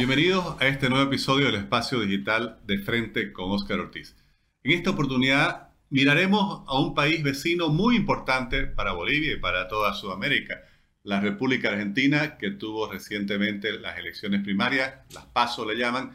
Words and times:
Bienvenidos 0.00 0.56
a 0.58 0.66
este 0.66 0.88
nuevo 0.88 1.04
episodio 1.04 1.44
del 1.44 1.56
espacio 1.56 2.00
digital 2.00 2.58
de 2.64 2.78
Frente 2.78 3.34
con 3.34 3.50
Óscar 3.50 3.80
Ortiz. 3.80 4.16
En 4.62 4.72
esta 4.72 4.92
oportunidad 4.92 5.74
miraremos 5.90 6.64
a 6.66 6.80
un 6.80 6.94
país 6.94 7.22
vecino 7.22 7.68
muy 7.68 7.96
importante 7.96 8.64
para 8.64 8.92
Bolivia 8.92 9.34
y 9.34 9.36
para 9.36 9.68
toda 9.68 9.92
Sudamérica, 9.92 10.62
la 11.02 11.20
República 11.20 11.68
Argentina, 11.68 12.38
que 12.38 12.50
tuvo 12.50 12.90
recientemente 12.90 13.78
las 13.78 13.98
elecciones 13.98 14.42
primarias, 14.42 14.94
las 15.12 15.26
PASO 15.26 15.66
le 15.70 15.76
llaman, 15.76 16.12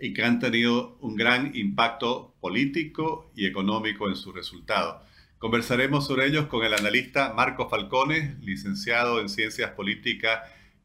y 0.00 0.12
que 0.14 0.24
han 0.24 0.40
tenido 0.40 0.98
un 1.00 1.14
gran 1.14 1.54
impacto 1.54 2.34
político 2.40 3.30
y 3.36 3.46
económico 3.46 4.08
en 4.08 4.16
sus 4.16 4.34
resultados. 4.34 5.06
Conversaremos 5.38 6.08
sobre 6.08 6.26
ellos 6.26 6.46
con 6.46 6.64
el 6.64 6.74
analista 6.74 7.32
Marco 7.34 7.68
Falcone, 7.68 8.34
licenciado 8.40 9.20
en 9.20 9.28
Ciencias 9.28 9.70
Políticas 9.70 10.40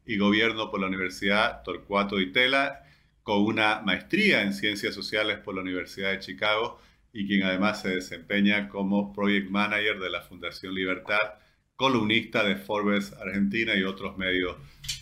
y 0.06 0.18
Gobierno 0.18 0.70
por 0.70 0.80
la 0.80 0.86
Universidad 0.86 1.62
Torcuato 1.62 2.16
Di 2.16 2.32
Tella, 2.32 2.80
con 3.22 3.42
una 3.42 3.80
maestría 3.80 4.42
en 4.42 4.52
Ciencias 4.52 4.94
Sociales 4.94 5.38
por 5.38 5.54
la 5.54 5.62
Universidad 5.62 6.10
de 6.10 6.20
Chicago 6.20 6.80
y 7.12 7.26
quien 7.26 7.44
además 7.44 7.80
se 7.80 7.90
desempeña 7.90 8.68
como 8.68 9.12
Project 9.12 9.48
Manager 9.48 9.98
de 9.98 10.10
la 10.10 10.20
Fundación 10.20 10.74
Libertad, 10.74 11.34
columnista 11.76 12.44
de 12.44 12.56
Forbes 12.56 13.12
Argentina 13.14 13.74
y 13.74 13.84
otros 13.84 14.16
medios 14.16 14.56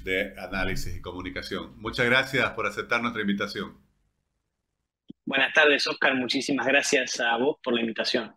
de 0.04 0.34
análisis 0.38 0.94
y 0.96 1.00
comunicación. 1.00 1.72
Muchas 1.78 2.06
gracias 2.06 2.50
por 2.50 2.66
aceptar 2.66 3.00
nuestra 3.00 3.22
invitación. 3.22 3.76
Buenas 5.24 5.52
tardes, 5.52 5.86
Oscar. 5.86 6.14
Muchísimas 6.14 6.66
gracias 6.66 7.18
a 7.20 7.36
vos 7.38 7.56
por 7.62 7.74
la 7.74 7.80
invitación. 7.80 8.34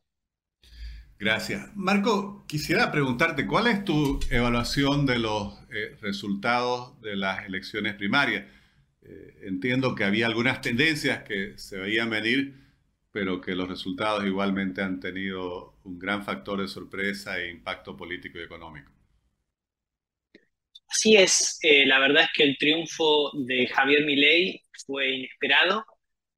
Gracias. 1.17 1.69
Marco, 1.75 2.45
quisiera 2.47 2.91
preguntarte, 2.91 3.47
¿cuál 3.47 3.67
es 3.67 3.83
tu 3.85 4.19
evaluación 4.29 5.05
de 5.05 5.19
los 5.19 5.64
eh, 5.75 5.95
resultados 6.01 6.99
de 7.01 7.15
las 7.15 7.45
elecciones 7.45 7.95
primarias? 7.95 8.45
Eh, 9.01 9.39
entiendo 9.43 9.93
que 9.93 10.03
había 10.03 10.25
algunas 10.25 10.61
tendencias 10.61 11.23
que 11.23 11.57
se 11.57 11.77
veían 11.77 12.09
venir, 12.09 12.55
pero 13.11 13.39
que 13.41 13.55
los 13.55 13.67
resultados 13.67 14.25
igualmente 14.25 14.81
han 14.81 14.99
tenido 14.99 15.79
un 15.83 15.99
gran 15.99 16.23
factor 16.23 16.61
de 16.61 16.67
sorpresa 16.67 17.39
e 17.39 17.51
impacto 17.51 17.95
político 17.95 18.39
y 18.39 18.43
económico. 18.43 18.91
Así 20.89 21.15
es, 21.17 21.59
eh, 21.61 21.85
la 21.85 21.99
verdad 21.99 22.23
es 22.23 22.29
que 22.33 22.43
el 22.43 22.57
triunfo 22.57 23.31
de 23.45 23.67
Javier 23.67 24.05
Milei 24.05 24.63
fue 24.85 25.09
inesperado 25.09 25.85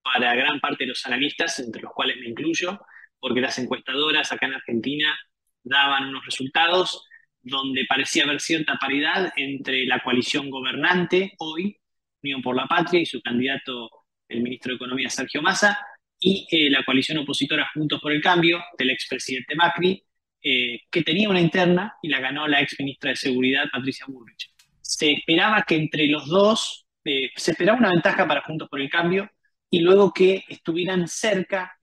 para 0.02 0.36
gran 0.36 0.60
parte 0.60 0.84
de 0.84 0.90
los 0.90 1.06
analistas, 1.06 1.60
entre 1.60 1.82
los 1.82 1.94
cuales 1.94 2.18
me 2.18 2.30
incluyo 2.30 2.80
porque 3.20 3.42
las 3.42 3.58
encuestadoras 3.60 4.32
acá 4.32 4.46
en 4.48 4.54
Argentina 4.54 5.18
daban 5.64 6.10
unos 6.10 6.26
resultados 6.26 7.07
donde 7.48 7.86
parecía 7.88 8.24
haber 8.24 8.40
cierta 8.40 8.78
paridad 8.80 9.32
entre 9.36 9.86
la 9.86 10.00
coalición 10.02 10.50
gobernante 10.50 11.34
hoy, 11.40 11.78
Unión 12.22 12.42
por 12.42 12.56
la 12.56 12.68
Patria, 12.68 13.02
y 13.02 13.06
su 13.06 13.22
candidato, 13.22 13.90
el 14.28 14.42
ministro 14.42 14.72
de 14.72 14.76
Economía 14.76 15.10
Sergio 15.10 15.42
Massa, 15.42 15.80
y 16.20 16.48
eh, 16.52 16.70
la 16.70 16.84
coalición 16.84 17.20
opositora 17.20 17.70
Juntos 17.74 18.02
por 18.02 18.12
el 18.12 18.22
Cambio 18.22 18.64
del 18.78 18.90
expresidente 18.90 19.56
Macri, 19.56 20.04
eh, 20.42 20.82
que 20.90 21.04
tenía 21.04 21.30
una 21.30 21.40
interna 21.40 21.96
y 22.02 22.10
la 22.10 22.20
ganó 22.20 22.48
la 22.48 22.62
ex 22.62 22.76
ministra 22.80 23.12
de 23.12 23.16
Seguridad, 23.16 23.66
Patricia 23.72 24.06
Bullrich. 24.08 24.52
Se 24.82 25.12
esperaba 25.12 25.64
que 25.64 25.76
entre 25.76 26.08
los 26.08 26.28
dos, 26.28 26.86
eh, 27.06 27.32
se 27.36 27.52
esperaba 27.52 27.78
una 27.78 27.92
ventaja 27.92 28.28
para 28.28 28.42
Juntos 28.42 28.68
por 28.70 28.82
el 28.82 28.90
Cambio, 28.90 29.30
y 29.70 29.80
luego 29.80 30.14
que 30.14 30.46
estuvieran 30.48 31.10
cerca, 31.10 31.78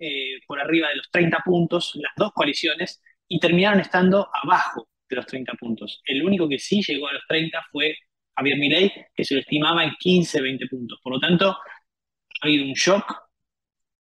por 0.47 0.59
arriba 0.59 0.89
de 0.89 0.97
los 0.97 1.11
30 1.11 1.41
puntos, 1.45 1.93
las 1.97 2.13
dos 2.17 2.33
coaliciones, 2.33 3.03
y 3.29 3.39
terminaron 3.39 3.79
estando 3.79 4.31
abajo 4.43 4.89
de 5.09 5.17
los 5.17 5.27
30 5.27 5.53
puntos. 5.55 6.03
El 6.07 6.25
único 6.25 6.49
que 6.49 6.59
sí 6.59 6.83
llegó 6.83 7.09
a 7.09 7.13
los 7.13 7.23
30 7.29 7.65
fue 7.71 7.97
Javier 8.37 8.59
Milei, 8.59 8.93
que 9.15 9.25
se 9.25 9.35
lo 9.35 9.41
estimaba 9.41 9.85
en 9.85 9.93
15, 9.99 10.41
20 10.41 10.67
puntos. 10.67 11.01
Por 11.03 11.15
lo 11.15 11.21
tanto, 11.21 11.51
ha 11.51 12.47
habido 12.47 12.65
un 12.65 12.73
shock 12.73 13.15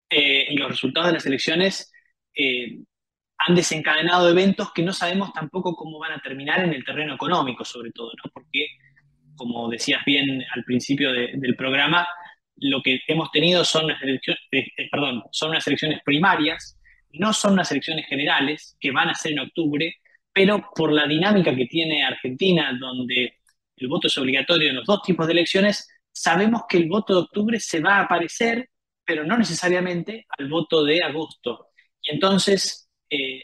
eh, 0.09 0.47
y 0.50 0.58
los 0.58 0.69
resultados 0.69 1.08
de 1.08 1.14
las 1.14 1.25
elecciones 1.25 1.91
eh, 2.36 2.80
han 3.46 3.56
desencadenado 3.56 4.30
eventos 4.30 4.72
que 4.74 4.84
no 4.84 4.94
sabemos 4.94 5.34
tampoco 5.34 5.75
cómo 5.75 6.00
van 6.00 6.14
a 6.14 6.22
terminar 6.22 6.64
en 6.64 6.74
el 6.74 6.86
terreno 6.86 7.16
económico, 7.16 7.66
sobre 7.66 7.91
todo, 7.91 8.12
¿no? 8.24 8.31
porque, 8.34 8.68
como 9.35 9.70
decías 9.70 10.03
bien 10.06 10.44
al 10.53 10.64
principio 10.64 11.12
del 11.12 11.56
programa, 11.56 12.08
lo 12.58 12.81
que 12.81 13.02
hemos 13.08 13.31
tenido 13.31 13.66
son 13.66 13.85
unas, 13.85 14.02
elecciones, 14.02 14.41
eh, 14.52 14.66
eh, 14.78 14.90
perdón, 14.90 15.24
son 15.31 15.52
unas 15.52 15.66
elecciones 15.68 16.02
primarias, 16.03 16.80
no 17.12 17.34
son 17.34 17.53
unas 17.53 17.72
elecciones 17.72 18.06
generales 18.08 18.78
que 18.80 18.91
van 18.91 19.09
a 19.09 19.14
ser 19.14 19.34
en 19.34 19.40
octubre, 19.40 19.96
pero 20.34 20.70
por 20.76 20.92
la 20.92 21.08
dinámica 21.08 21.56
que 21.56 21.68
tiene 21.68 22.04
Argentina, 22.04 22.76
donde 22.80 23.40
el 23.78 23.88
voto 23.88 24.08
es 24.08 24.18
obligatorio 24.18 24.70
en 24.70 24.76
los 24.78 24.86
dos 24.86 25.02
tipos 25.04 25.28
de 25.28 25.34
elecciones, 25.34 25.88
sabemos 26.12 26.64
que 26.68 26.78
el 26.78 26.88
voto 26.90 27.14
de 27.14 27.20
octubre 27.22 27.60
se 27.60 27.80
va 27.82 27.98
a 27.98 28.02
aparecer, 28.02 28.70
pero 29.06 29.24
no 29.24 29.38
necesariamente 29.38 30.26
al 30.38 30.50
voto 30.50 30.84
de 30.84 31.04
agosto. 31.04 31.70
Y 32.02 32.12
entonces 32.12 32.90
eh, 33.10 33.44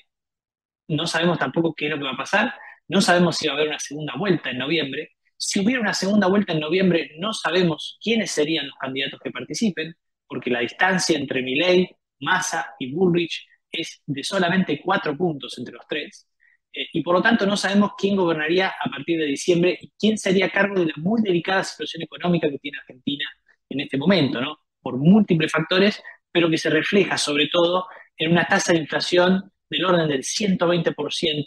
no 0.88 1.08
sabemos 1.08 1.38
tampoco 1.40 1.74
qué 1.76 1.86
es 1.86 1.92
lo 1.92 1.98
que 1.98 2.06
va 2.06 2.12
a 2.12 2.18
pasar, 2.18 2.54
no 2.88 3.02
sabemos 3.02 3.38
si 3.38 3.48
va 3.48 3.54
a 3.54 3.56
haber 3.58 3.70
una 3.70 3.80
segunda 3.80 4.14
vuelta 4.18 4.50
en 4.50 4.58
noviembre, 4.58 5.12
si 5.38 5.60
hubiera 5.62 5.82
una 5.82 5.94
segunda 5.94 6.28
vuelta 6.28 6.54
en 6.54 6.60
noviembre, 6.60 7.12
no 7.18 7.34
sabemos 7.34 7.98
quiénes 8.04 8.32
serían 8.32 8.68
los 8.68 8.76
candidatos 8.78 9.20
que 9.24 9.32
participen, 9.32 9.96
porque 10.28 10.50
la 10.50 10.60
distancia 10.60 11.18
entre 11.18 11.42
Milley, 11.42 11.90
Massa 12.20 12.76
y 12.80 12.92
Bullrich 12.92 13.48
es 13.72 14.02
de 14.06 14.24
solamente 14.24 14.82
cuatro 14.84 15.16
puntos 15.16 15.58
entre 15.58 15.76
los 15.76 15.88
tres. 15.88 16.28
Eh, 16.74 16.88
y 16.94 17.02
por 17.02 17.16
lo 17.16 17.22
tanto 17.22 17.46
no 17.46 17.58
sabemos 17.58 17.92
quién 17.98 18.16
gobernaría 18.16 18.70
a 18.70 18.90
partir 18.90 19.20
de 19.20 19.26
diciembre 19.26 19.78
y 19.82 19.92
quién 20.00 20.18
sería 20.18 20.50
cargo 20.50 20.80
de 20.80 20.88
la 20.88 20.94
muy 20.98 21.22
delicada 21.22 21.64
situación 21.64 22.04
económica 22.04 22.50
que 22.50 22.60
tiene 22.60 22.78
Argentina 22.80 23.26
en 23.70 23.80
este 23.82 23.98
momento, 23.98 24.42
¿no? 24.42 24.60
Por 24.82 24.98
múltiples 24.98 25.52
factores, 25.52 26.02
pero 26.32 26.50
que 26.50 26.58
se 26.58 26.70
refleja 26.70 27.18
sobre 27.18 27.48
todo 27.48 27.88
en 28.18 28.32
una 28.32 28.46
tasa 28.46 28.74
de 28.74 28.80
inflación 28.80 29.52
del 29.70 29.86
orden 29.86 30.08
del 30.08 30.24
120% 30.24 31.46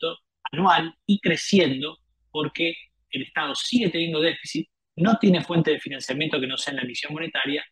anual 0.52 0.94
y 1.06 1.20
creciendo 1.20 1.98
porque 2.30 2.74
el 3.10 3.22
Estado 3.22 3.54
sigue 3.54 3.90
teniendo 3.90 4.20
déficit, 4.20 4.68
no 4.96 5.18
tiene 5.18 5.42
fuente 5.42 5.70
de 5.70 5.80
financiamiento 5.80 6.40
que 6.40 6.46
no 6.46 6.56
sea 6.56 6.72
en 6.72 6.76
la 6.78 6.82
emisión 6.82 7.12
monetaria, 7.12 7.64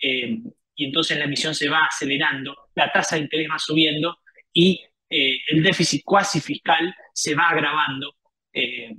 eh, 0.00 0.38
y 0.74 0.84
entonces 0.84 1.18
la 1.18 1.24
emisión 1.24 1.54
se 1.54 1.68
va 1.68 1.80
acelerando, 1.86 2.54
la 2.74 2.92
tasa 2.92 3.16
de 3.16 3.22
interés 3.22 3.48
va 3.50 3.58
subiendo 3.58 4.18
y 4.52 4.82
eh, 5.08 5.38
el 5.48 5.62
déficit 5.62 6.02
cuasi 6.04 6.40
fiscal 6.40 6.94
se 7.12 7.34
va 7.34 7.48
agravando 7.48 8.14
eh, 8.52 8.94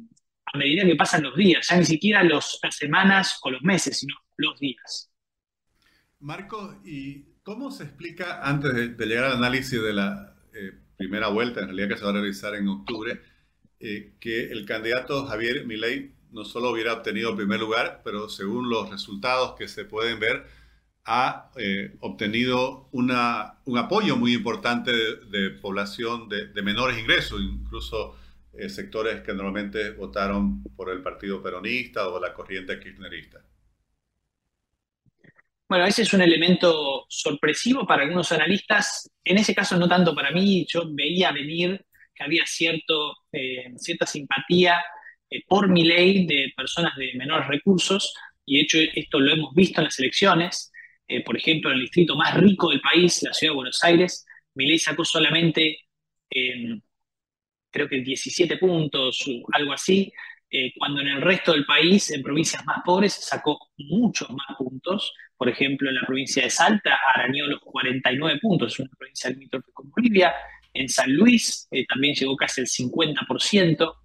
a 0.53 0.57
medida 0.57 0.85
que 0.85 0.95
pasan 0.95 1.23
los 1.23 1.35
días, 1.35 1.67
ya 1.69 1.77
ni 1.77 1.85
siquiera 1.85 2.23
los, 2.23 2.59
las 2.63 2.75
semanas 2.75 3.39
o 3.43 3.51
los 3.51 3.61
meses, 3.61 3.99
sino 3.99 4.15
los 4.37 4.59
días. 4.59 5.11
Marco, 6.19 6.81
¿y 6.85 7.35
cómo 7.43 7.71
se 7.71 7.83
explica, 7.83 8.41
antes 8.41 8.97
de, 8.97 9.05
llegar 9.05 9.25
al 9.25 9.37
análisis 9.37 9.81
de 9.81 9.93
la 9.93 10.33
primera 10.97 11.27
vuelta, 11.27 11.61
en 11.61 11.67
realidad 11.67 11.89
que 11.89 11.97
se 11.97 12.03
va 12.03 12.09
a 12.09 12.13
realizar 12.13 12.55
en 12.55 12.67
octubre, 12.67 13.21
eh, 13.79 14.15
que 14.19 14.51
el 14.51 14.65
candidato 14.65 15.25
Javier 15.27 15.65
Milei 15.65 16.15
no 16.31 16.43
solo 16.43 16.71
hubiera 16.71 16.93
obtenido 16.93 17.29
el 17.29 17.35
primer 17.37 17.59
lugar, 17.59 18.01
pero 18.03 18.27
según 18.27 18.69
los 18.69 18.89
resultados 18.89 19.53
que 19.57 19.67
se 19.67 19.85
pueden 19.85 20.19
ver, 20.19 20.45
ha 21.07 21.51
eh, 21.55 21.95
obtenido 22.01 22.89
una, 22.91 23.59
un 23.65 23.77
apoyo 23.77 24.17
muy 24.17 24.33
importante 24.33 24.91
de, 24.91 25.51
población 25.51 26.27
de, 26.27 26.61
menores 26.61 26.99
ingresos, 26.99 27.41
incluso 27.41 28.17
eh, 28.53 28.67
sectores 28.67 29.21
que 29.21 29.33
normalmente 29.33 29.91
votaron 29.91 30.61
por 30.75 30.89
el 30.89 31.01
partido 31.01 31.41
peronista 31.41 32.09
o 32.09 32.19
la 32.19 32.33
corriente 32.33 32.77
kirchnerista. 32.79 33.39
Bueno, 35.69 35.85
ese 35.85 36.03
es 36.03 36.13
un 36.13 36.21
elemento 36.21 37.05
sorpresivo 37.09 37.85
para 37.85 38.03
algunos 38.03 38.31
analistas. 38.31 39.09
En 39.23 39.37
ese 39.37 39.55
caso, 39.55 39.77
no 39.77 39.87
tanto 39.87 40.13
para 40.15 40.31
mí. 40.31 40.65
Yo 40.69 40.83
veía 40.93 41.31
venir 41.31 41.85
que 42.13 42.23
había 42.23 42.45
cierto, 42.45 43.15
eh, 43.31 43.73
cierta 43.77 44.05
simpatía 44.05 44.81
eh, 45.29 45.43
por 45.47 45.69
mi 45.69 45.83
ley 45.83 46.25
de 46.25 46.53
personas 46.55 46.95
de 46.97 47.13
menores 47.15 47.47
recursos, 47.47 48.13
y 48.45 48.55
de 48.55 48.61
hecho 48.63 48.77
esto 48.95 49.19
lo 49.19 49.33
hemos 49.33 49.53
visto 49.53 49.81
en 49.81 49.85
las 49.85 49.99
elecciones. 49.99 50.71
Eh, 51.07 51.23
por 51.23 51.37
ejemplo, 51.37 51.69
en 51.71 51.77
el 51.77 51.83
distrito 51.83 52.15
más 52.15 52.35
rico 52.35 52.69
del 52.69 52.81
país, 52.81 53.23
la 53.23 53.33
ciudad 53.33 53.53
de 53.53 53.55
Buenos 53.55 53.83
Aires, 53.83 54.25
mi 54.55 54.67
ley 54.67 54.79
sacó 54.79 55.05
solamente, 55.05 55.77
creo 57.71 57.87
que 57.87 58.01
17 58.01 58.57
puntos, 58.57 59.23
algo 59.53 59.71
así, 59.71 60.11
cuando 60.79 61.01
en 61.01 61.09
el 61.09 61.21
resto 61.21 61.53
del 61.53 61.65
país, 61.65 62.09
en 62.11 62.23
provincias 62.23 62.65
más 62.65 62.79
pobres, 62.83 63.13
sacó 63.13 63.69
muchos 63.77 64.29
más 64.31 64.57
puntos. 64.57 65.13
Por 65.37 65.47
ejemplo, 65.47 65.89
en 65.89 65.95
la 65.95 66.01
provincia 66.07 66.43
de 66.43 66.49
Salta 66.49 66.97
arañó 67.13 67.45
los 67.45 67.59
49 67.61 68.39
puntos, 68.41 68.73
es 68.73 68.79
una 68.79 68.89
provincia 68.97 69.29
limítrofe 69.29 69.71
con 69.73 69.91
Bolivia 69.91 70.33
en 70.77 70.89
San 70.89 71.11
Luis 71.11 71.67
eh, 71.71 71.85
también 71.85 72.15
llegó 72.15 72.35
casi 72.35 72.61
el 72.61 72.67
50%. 72.67 73.95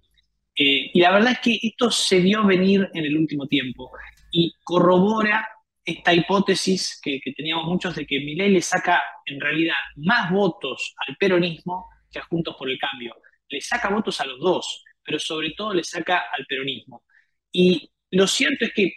Eh, 0.55 0.91
y 0.93 0.99
la 0.99 1.11
verdad 1.11 1.33
es 1.33 1.39
que 1.39 1.59
esto 1.61 1.89
se 1.89 2.19
vio 2.19 2.45
venir 2.45 2.89
en 2.93 3.05
el 3.05 3.17
último 3.17 3.47
tiempo 3.47 3.91
y 4.31 4.53
corrobora 4.63 5.47
esta 5.85 6.13
hipótesis 6.13 6.99
que, 7.01 7.19
teníamos 7.35 7.65
muchos 7.65 7.95
de 7.95 8.05
que 8.05 8.19
Milei 8.19 8.51
le 8.51 8.61
saca 8.61 9.01
en 9.25 9.39
realidad 9.39 9.75
más 9.97 10.31
votos 10.31 10.95
al 11.07 11.15
peronismo 11.17 11.89
que 12.11 12.19
a 12.19 12.23
Juntos 12.23 12.55
por 12.57 12.69
el 12.69 12.77
Cambio. 12.77 13.15
Le 13.49 13.61
saca 13.61 13.89
votos 13.89 14.19
a 14.21 14.25
los 14.25 14.39
dos, 14.39 14.83
pero 15.03 15.19
sobre 15.19 15.51
todo 15.51 15.73
le 15.73 15.83
saca 15.83 16.23
al 16.35 16.45
peronismo. 16.45 17.03
Y 17.51 17.89
lo 18.11 18.27
cierto 18.27 18.65
es 18.65 18.73
que 18.73 18.93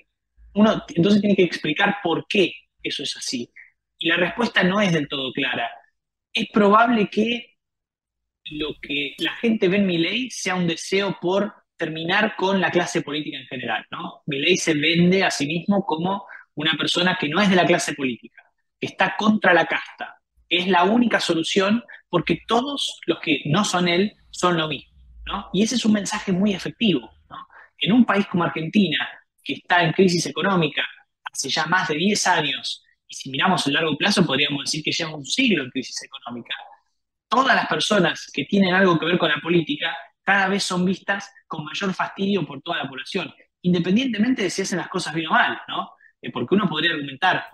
uno 0.54 0.84
entonces 0.88 1.20
tiene 1.20 1.36
que 1.36 1.42
explicar 1.42 1.98
por 2.02 2.26
qué 2.28 2.52
eso 2.82 3.02
es 3.02 3.16
así. 3.16 3.50
Y 3.98 4.08
la 4.08 4.16
respuesta 4.16 4.62
no 4.62 4.80
es 4.80 4.92
del 4.92 5.08
todo 5.08 5.32
clara. 5.32 5.70
Es 6.32 6.48
probable 6.50 7.08
que 7.10 7.56
lo 8.52 8.74
que 8.80 9.14
la 9.18 9.32
gente 9.32 9.68
ve 9.68 9.78
en 9.78 9.86
mi 9.86 9.98
ley 9.98 10.30
sea 10.30 10.54
un 10.54 10.68
deseo 10.68 11.18
por 11.20 11.52
terminar 11.76 12.36
con 12.36 12.60
la 12.60 12.70
clase 12.70 13.02
política 13.02 13.38
en 13.38 13.46
general, 13.46 13.84
¿no? 13.90 14.22
ley 14.26 14.56
se 14.56 14.74
vende 14.74 15.24
a 15.24 15.30
sí 15.30 15.46
mismo 15.46 15.84
como 15.84 16.24
una 16.56 16.76
persona 16.76 17.16
que 17.18 17.28
no 17.28 17.40
es 17.40 17.48
de 17.48 17.56
la 17.56 17.64
clase 17.64 17.94
política, 17.94 18.42
que 18.80 18.86
está 18.86 19.16
contra 19.16 19.54
la 19.54 19.66
casta, 19.66 20.16
es 20.48 20.66
la 20.66 20.84
única 20.84 21.20
solución 21.20 21.82
porque 22.08 22.40
todos 22.46 23.00
los 23.06 23.20
que 23.20 23.42
no 23.46 23.64
son 23.64 23.88
él 23.88 24.14
son 24.30 24.56
lo 24.56 24.68
mismo, 24.68 24.92
¿no? 25.26 25.48
Y 25.52 25.62
ese 25.62 25.76
es 25.76 25.84
un 25.84 25.92
mensaje 25.92 26.32
muy 26.32 26.54
efectivo, 26.54 27.10
En 27.78 27.92
un 27.92 28.06
país 28.06 28.26
como 28.26 28.42
Argentina, 28.44 29.06
que 29.44 29.54
está 29.54 29.82
en 29.82 29.92
crisis 29.92 30.24
económica 30.26 30.82
hace 31.30 31.50
ya 31.50 31.66
más 31.66 31.88
de 31.88 31.96
10 31.96 32.26
años, 32.26 32.82
y 33.06 33.14
si 33.14 33.30
miramos 33.30 33.66
a 33.66 33.70
largo 33.70 33.96
plazo 33.96 34.24
podríamos 34.24 34.64
decir 34.64 34.82
que 34.82 34.92
lleva 34.92 35.14
un 35.14 35.26
siglo 35.26 35.62
en 35.62 35.70
crisis 35.70 36.02
económica, 36.02 36.54
todas 37.28 37.54
las 37.54 37.66
personas 37.66 38.30
que 38.32 38.44
tienen 38.44 38.74
algo 38.74 38.98
que 38.98 39.06
ver 39.06 39.18
con 39.18 39.28
la 39.28 39.40
política 39.40 39.94
cada 40.22 40.48
vez 40.48 40.64
son 40.64 40.84
vistas 40.84 41.30
con 41.46 41.64
mayor 41.64 41.92
fastidio 41.92 42.46
por 42.46 42.62
toda 42.62 42.78
la 42.78 42.88
población, 42.88 43.32
independientemente 43.62 44.42
de 44.42 44.50
si 44.50 44.62
hacen 44.62 44.78
las 44.78 44.88
cosas 44.88 45.14
bien 45.14 45.28
o 45.28 45.32
mal, 45.32 45.60
¿no? 45.68 45.90
Eh, 46.22 46.30
porque 46.32 46.54
uno 46.54 46.68
podría 46.68 46.92
argumentar, 46.92 47.44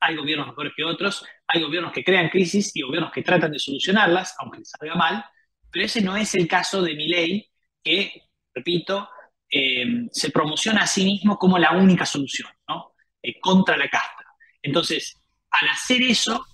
hay 0.00 0.16
gobiernos 0.16 0.48
mejores 0.48 0.72
que 0.76 0.84
otros, 0.84 1.24
hay 1.46 1.62
gobiernos 1.62 1.92
que 1.92 2.04
crean 2.04 2.28
crisis 2.30 2.70
y 2.74 2.82
gobiernos 2.82 3.12
que 3.12 3.22
tratan 3.22 3.52
de 3.52 3.58
solucionarlas, 3.58 4.34
aunque 4.38 4.58
les 4.58 4.70
salga 4.70 4.94
mal, 4.94 5.24
pero 5.70 5.84
ese 5.84 6.00
no 6.00 6.16
es 6.16 6.34
el 6.34 6.48
caso 6.48 6.82
de 6.82 6.94
mi 6.94 7.08
ley, 7.08 7.46
que, 7.82 8.28
repito, 8.54 9.08
eh, 9.50 10.06
se 10.10 10.30
promociona 10.30 10.82
a 10.82 10.86
sí 10.86 11.04
mismo 11.04 11.38
como 11.38 11.58
la 11.58 11.72
única 11.72 12.06
solución, 12.06 12.48
¿no? 12.68 12.94
Eh, 13.22 13.38
contra 13.40 13.76
la 13.76 13.88
casta. 13.88 14.24
Entonces, 14.62 15.16
al 15.50 15.68
hacer 15.68 16.02
eso, 16.02 16.46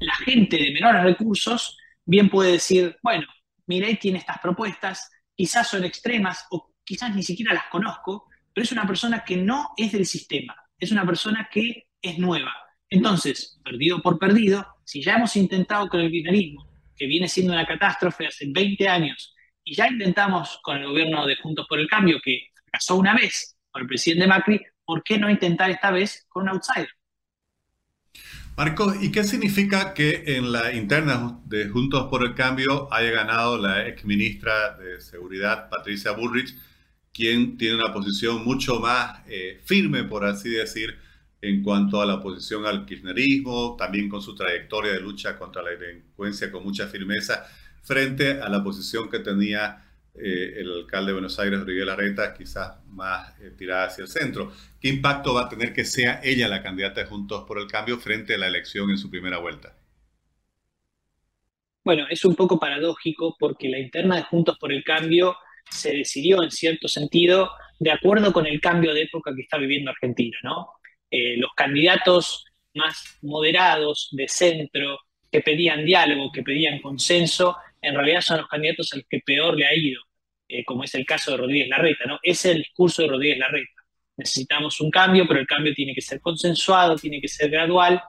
la 0.00 0.14
gente 0.14 0.56
de 0.56 0.72
menores 0.72 1.02
recursos 1.02 1.78
bien 2.04 2.28
puede 2.28 2.52
decir, 2.52 2.96
bueno, 3.02 3.26
mi 3.66 3.80
ley 3.80 3.96
tiene 3.96 4.18
estas 4.18 4.38
propuestas, 4.38 5.10
quizás 5.34 5.68
son 5.68 5.84
extremas 5.84 6.46
o 6.50 6.74
quizás 6.84 7.14
ni 7.14 7.22
siquiera 7.22 7.54
las 7.54 7.64
conozco, 7.70 8.28
pero 8.52 8.64
es 8.64 8.72
una 8.72 8.86
persona 8.86 9.24
que 9.24 9.36
no 9.36 9.70
es 9.76 9.92
del 9.92 10.06
sistema, 10.06 10.54
es 10.78 10.92
una 10.92 11.06
persona 11.06 11.48
que 11.50 11.86
es 12.00 12.18
nueva. 12.18 12.52
Entonces, 12.90 13.60
perdido 13.64 14.00
por 14.02 14.18
perdido, 14.18 14.66
si 14.84 15.02
ya 15.02 15.16
hemos 15.16 15.34
intentado 15.36 15.88
con 15.88 16.00
el 16.00 16.10
kirchnerismo, 16.10 16.68
que 16.96 17.06
viene 17.06 17.28
siendo 17.28 17.52
una 17.52 17.66
catástrofe 17.66 18.26
hace 18.26 18.46
20 18.48 18.88
años, 18.88 19.34
y 19.64 19.74
ya 19.74 19.88
intentamos 19.88 20.60
con 20.62 20.76
el 20.76 20.86
gobierno 20.86 21.26
de 21.26 21.36
Juntos 21.36 21.66
por 21.68 21.80
el 21.80 21.88
Cambio, 21.88 22.18
que 22.22 22.48
fracasó 22.54 22.96
una 22.96 23.14
vez 23.14 23.56
con 23.70 23.82
el 23.82 23.88
presidente 23.88 24.26
Macri, 24.26 24.60
¿por 24.84 25.02
qué 25.02 25.18
no 25.18 25.30
intentar 25.30 25.70
esta 25.70 25.90
vez 25.90 26.26
con 26.28 26.44
un 26.44 26.50
outsider? 26.50 26.88
Marcos, 28.56 29.02
¿y 29.02 29.10
qué 29.10 29.24
significa 29.24 29.94
que 29.94 30.22
en 30.26 30.52
la 30.52 30.72
interna 30.72 31.40
de 31.46 31.68
Juntos 31.68 32.06
por 32.08 32.22
el 32.22 32.34
Cambio 32.34 32.92
haya 32.92 33.10
ganado 33.10 33.58
la 33.58 33.88
ex 33.88 34.04
ministra 34.04 34.76
de 34.76 35.00
Seguridad, 35.00 35.68
Patricia 35.68 36.12
Bullrich, 36.12 36.54
quien 37.14 37.56
tiene 37.56 37.76
una 37.76 37.92
posición 37.92 38.44
mucho 38.44 38.80
más 38.80 39.20
eh, 39.28 39.60
firme, 39.64 40.02
por 40.04 40.24
así 40.24 40.50
decir, 40.50 40.98
en 41.40 41.62
cuanto 41.62 42.02
a 42.02 42.06
la 42.06 42.14
oposición 42.14 42.66
al 42.66 42.84
kirchnerismo, 42.84 43.76
también 43.78 44.08
con 44.08 44.20
su 44.20 44.34
trayectoria 44.34 44.92
de 44.92 45.00
lucha 45.00 45.38
contra 45.38 45.62
la 45.62 45.70
delincuencia 45.70 46.50
con 46.50 46.64
mucha 46.64 46.88
firmeza, 46.88 47.46
frente 47.82 48.40
a 48.40 48.48
la 48.48 48.64
posición 48.64 49.08
que 49.08 49.20
tenía 49.20 49.84
eh, 50.14 50.54
el 50.56 50.72
alcalde 50.72 51.08
de 51.08 51.12
Buenos 51.12 51.38
Aires, 51.38 51.60
Rodríguez 51.60 51.86
Larreta, 51.86 52.34
quizás 52.34 52.84
más 52.86 53.38
eh, 53.40 53.52
tirada 53.56 53.86
hacia 53.86 54.02
el 54.02 54.08
centro. 54.08 54.52
¿Qué 54.80 54.88
impacto 54.88 55.34
va 55.34 55.42
a 55.42 55.48
tener 55.48 55.72
que 55.72 55.84
sea 55.84 56.20
ella 56.24 56.48
la 56.48 56.62
candidata 56.62 57.00
de 57.00 57.06
Juntos 57.06 57.44
por 57.46 57.58
el 57.58 57.68
Cambio 57.68 57.98
frente 57.98 58.34
a 58.34 58.38
la 58.38 58.48
elección 58.48 58.90
en 58.90 58.98
su 58.98 59.08
primera 59.08 59.38
vuelta? 59.38 59.76
Bueno, 61.84 62.06
es 62.08 62.24
un 62.24 62.34
poco 62.34 62.58
paradójico 62.58 63.36
porque 63.38 63.68
la 63.68 63.78
interna 63.78 64.16
de 64.16 64.22
Juntos 64.22 64.56
por 64.58 64.72
el 64.72 64.82
Cambio 64.82 65.36
se 65.70 65.92
decidió 65.92 66.42
en 66.42 66.50
cierto 66.50 66.88
sentido 66.88 67.50
de 67.78 67.90
acuerdo 67.90 68.32
con 68.32 68.46
el 68.46 68.60
cambio 68.60 68.94
de 68.94 69.02
época 69.02 69.32
que 69.34 69.42
está 69.42 69.58
viviendo 69.58 69.90
Argentina, 69.90 70.36
¿no? 70.42 70.70
Eh, 71.10 71.36
los 71.36 71.52
candidatos 71.54 72.44
más 72.74 73.18
moderados, 73.22 74.08
de 74.12 74.28
centro, 74.28 74.98
que 75.30 75.40
pedían 75.40 75.84
diálogo, 75.84 76.30
que 76.32 76.42
pedían 76.42 76.80
consenso, 76.80 77.56
en 77.80 77.94
realidad 77.94 78.20
son 78.20 78.38
los 78.38 78.48
candidatos 78.48 78.92
a 78.92 78.96
los 78.96 79.06
que 79.08 79.20
peor 79.20 79.56
le 79.56 79.66
ha 79.66 79.74
ido, 79.74 80.02
eh, 80.48 80.64
como 80.64 80.84
es 80.84 80.94
el 80.94 81.04
caso 81.04 81.30
de 81.32 81.36
Rodríguez 81.36 81.68
Larreta, 81.68 82.04
¿no? 82.06 82.18
Ese 82.22 82.50
es 82.50 82.56
el 82.56 82.62
discurso 82.62 83.02
de 83.02 83.08
Rodríguez 83.08 83.38
Larreta. 83.38 83.82
Necesitamos 84.16 84.80
un 84.80 84.90
cambio, 84.90 85.26
pero 85.26 85.40
el 85.40 85.46
cambio 85.46 85.74
tiene 85.74 85.94
que 85.94 86.00
ser 86.00 86.20
consensuado, 86.20 86.96
tiene 86.96 87.20
que 87.20 87.28
ser 87.28 87.50
gradual. 87.50 88.00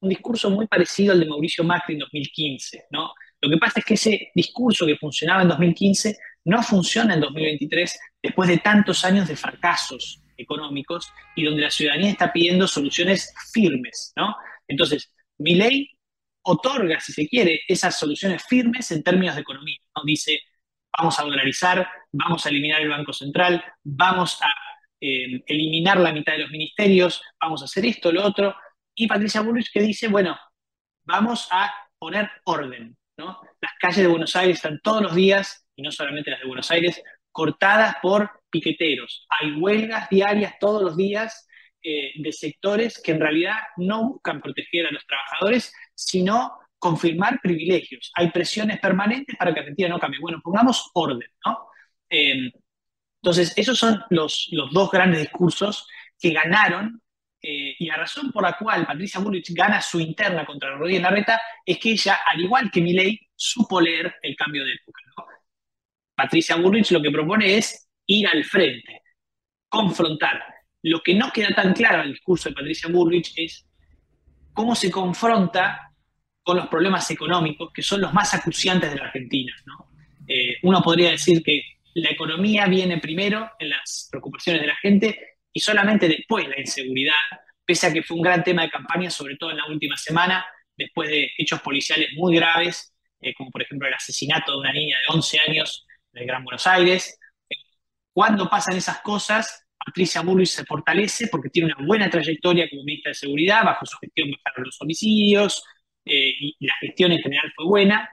Un 0.00 0.08
discurso 0.10 0.50
muy 0.50 0.66
parecido 0.66 1.12
al 1.12 1.20
de 1.20 1.26
Mauricio 1.26 1.64
Macri 1.64 1.94
en 1.94 2.00
2015, 2.00 2.84
¿no? 2.90 3.12
Lo 3.40 3.50
que 3.50 3.56
pasa 3.56 3.80
es 3.80 3.84
que 3.84 3.94
ese 3.94 4.30
discurso 4.34 4.86
que 4.86 4.96
funcionaba 4.96 5.42
en 5.42 5.48
2015 5.48 6.16
no 6.44 6.62
funciona 6.62 7.14
en 7.14 7.20
2023 7.20 7.98
después 8.22 8.48
de 8.48 8.58
tantos 8.58 9.04
años 9.04 9.28
de 9.28 9.36
fracasos 9.36 10.22
económicos 10.36 11.12
y 11.36 11.44
donde 11.44 11.62
la 11.62 11.70
ciudadanía 11.70 12.10
está 12.10 12.32
pidiendo 12.32 12.66
soluciones 12.66 13.32
firmes, 13.52 14.12
¿no? 14.16 14.34
Entonces, 14.66 15.12
mi 15.38 15.54
ley 15.54 15.88
otorga, 16.42 17.00
si 17.00 17.12
se 17.12 17.28
quiere, 17.28 17.60
esas 17.68 17.98
soluciones 17.98 18.42
firmes 18.44 18.90
en 18.90 19.02
términos 19.02 19.34
de 19.34 19.42
economía. 19.42 19.78
¿no? 19.96 20.02
Dice, 20.04 20.40
vamos 20.96 21.18
a 21.18 21.22
dolarizar, 21.22 21.88
vamos 22.12 22.44
a 22.44 22.48
eliminar 22.48 22.82
el 22.82 22.88
Banco 22.88 23.12
Central, 23.12 23.64
vamos 23.84 24.40
a 24.42 24.48
eh, 25.00 25.42
eliminar 25.46 25.98
la 25.98 26.12
mitad 26.12 26.32
de 26.32 26.40
los 26.40 26.50
ministerios, 26.50 27.22
vamos 27.40 27.62
a 27.62 27.66
hacer 27.66 27.86
esto, 27.86 28.12
lo 28.12 28.24
otro. 28.24 28.54
Y 28.94 29.06
Patricia 29.06 29.40
Bullrich 29.40 29.70
que 29.72 29.82
dice, 29.82 30.08
bueno, 30.08 30.38
vamos 31.04 31.48
a 31.50 31.72
poner 31.98 32.30
orden. 32.44 32.96
¿no? 33.16 33.40
Las 33.60 33.72
calles 33.80 33.98
de 33.98 34.08
Buenos 34.08 34.34
Aires 34.36 34.56
están 34.56 34.80
todos 34.82 35.02
los 35.02 35.14
días, 35.14 35.61
y 35.76 35.82
no 35.82 35.90
solamente 35.90 36.30
las 36.30 36.40
de 36.40 36.46
Buenos 36.46 36.70
Aires, 36.70 37.02
cortadas 37.30 37.96
por 38.02 38.30
piqueteros. 38.50 39.26
Hay 39.28 39.52
huelgas 39.52 40.08
diarias 40.10 40.54
todos 40.60 40.82
los 40.82 40.96
días 40.96 41.48
eh, 41.82 42.12
de 42.16 42.32
sectores 42.32 43.00
que 43.02 43.12
en 43.12 43.20
realidad 43.20 43.56
no 43.76 44.10
buscan 44.10 44.40
proteger 44.40 44.86
a 44.86 44.92
los 44.92 45.04
trabajadores, 45.06 45.74
sino 45.94 46.52
confirmar 46.78 47.40
privilegios. 47.42 48.12
Hay 48.14 48.30
presiones 48.30 48.78
permanentes 48.80 49.36
para 49.36 49.54
que 49.54 49.60
Argentina 49.60 49.88
no 49.88 49.98
cambie. 49.98 50.20
Bueno, 50.20 50.40
pongamos 50.42 50.90
orden, 50.94 51.28
¿no? 51.46 51.66
Em, 52.08 52.50
entonces, 53.22 53.52
esos 53.56 53.78
son 53.78 54.02
los, 54.10 54.48
los, 54.52 54.70
dos 54.72 54.90
grandes 54.90 55.20
discursos 55.20 55.86
que 56.18 56.32
ganaron 56.32 57.00
eh, 57.40 57.74
y 57.78 57.86
la 57.86 57.96
razón 57.96 58.30
por 58.32 58.42
la 58.42 58.56
cual 58.56 58.86
Patricia 58.86 59.20
Bullrich 59.20 59.52
gana 59.54 59.80
su 59.80 60.00
interna 60.00 60.44
contra 60.44 60.76
Rodríguez 60.76 61.02
Larreta 61.02 61.40
es 61.64 61.78
que 61.78 61.92
ella, 61.92 62.18
al 62.26 62.40
igual 62.40 62.70
que 62.70 62.80
Milei, 62.80 63.18
supo 63.34 63.80
leer 63.80 64.14
el 64.22 64.36
cambio 64.36 64.64
de 64.64 64.72
época. 64.72 65.01
Patricia 66.22 66.54
Bullrich 66.54 66.92
lo 66.92 67.02
que 67.02 67.10
propone 67.10 67.56
es 67.56 67.88
ir 68.06 68.28
al 68.28 68.44
frente, 68.44 69.02
confrontar, 69.68 70.40
lo 70.82 71.00
que 71.00 71.14
no 71.14 71.32
queda 71.32 71.54
tan 71.54 71.72
claro 71.72 72.00
en 72.00 72.06
el 72.06 72.12
discurso 72.12 72.48
de 72.48 72.54
Patricia 72.54 72.88
Bullrich 72.88 73.32
es 73.36 73.66
cómo 74.52 74.76
se 74.76 74.90
confronta 74.90 75.92
con 76.44 76.56
los 76.56 76.68
problemas 76.68 77.10
económicos, 77.10 77.72
que 77.72 77.82
son 77.82 78.00
los 78.00 78.12
más 78.12 78.34
acuciantes 78.34 78.90
de 78.90 78.98
la 78.98 79.06
Argentina. 79.06 79.52
Eh, 80.28 80.58
uno 80.62 80.80
podría 80.80 81.10
decir 81.10 81.42
que 81.42 81.62
la 81.94 82.10
economía 82.10 82.66
viene 82.66 82.98
primero 82.98 83.50
en 83.58 83.70
las 83.70 84.08
preocupaciones 84.10 84.62
de 84.62 84.68
la 84.68 84.76
gente 84.76 85.18
y 85.52 85.58
solamente 85.58 86.08
después 86.08 86.48
la 86.48 86.60
inseguridad, 86.60 87.14
pese 87.64 87.88
a 87.88 87.92
que 87.92 88.02
fue 88.02 88.16
un 88.16 88.22
gran 88.22 88.44
tema 88.44 88.62
de 88.62 88.70
campaña, 88.70 89.10
sobre 89.10 89.36
todo 89.36 89.50
en 89.50 89.56
la 89.56 89.66
última 89.66 89.96
semana, 89.96 90.46
después 90.76 91.08
de 91.08 91.32
hechos 91.36 91.60
policiales 91.62 92.10
muy 92.14 92.36
graves, 92.36 92.94
eh, 93.20 93.34
como 93.34 93.50
por 93.50 93.62
ejemplo 93.62 93.88
el 93.88 93.94
asesinato 93.94 94.52
de 94.52 94.58
una 94.58 94.72
niña 94.72 94.98
de 94.98 95.14
11 95.14 95.38
años 95.48 95.86
en 96.12 96.22
el 96.22 96.26
Gran 96.26 96.44
Buenos 96.44 96.66
Aires. 96.66 97.18
Cuando 98.12 98.48
pasan 98.48 98.76
esas 98.76 99.00
cosas, 99.00 99.66
Patricia 99.84 100.20
Bullrich 100.20 100.48
se 100.48 100.64
fortalece 100.64 101.28
porque 101.28 101.48
tiene 101.48 101.72
una 101.74 101.86
buena 101.86 102.10
trayectoria 102.10 102.68
como 102.68 102.84
ministra 102.84 103.10
de 103.10 103.14
Seguridad, 103.14 103.64
bajo 103.64 103.86
su 103.86 103.96
gestión 103.98 104.30
bajaron 104.44 104.66
los 104.66 104.80
homicidios 104.80 105.64
eh, 106.04 106.32
y 106.38 106.66
la 106.66 106.74
gestión 106.80 107.12
en 107.12 107.18
general 107.18 107.52
fue 107.54 107.66
buena, 107.66 108.08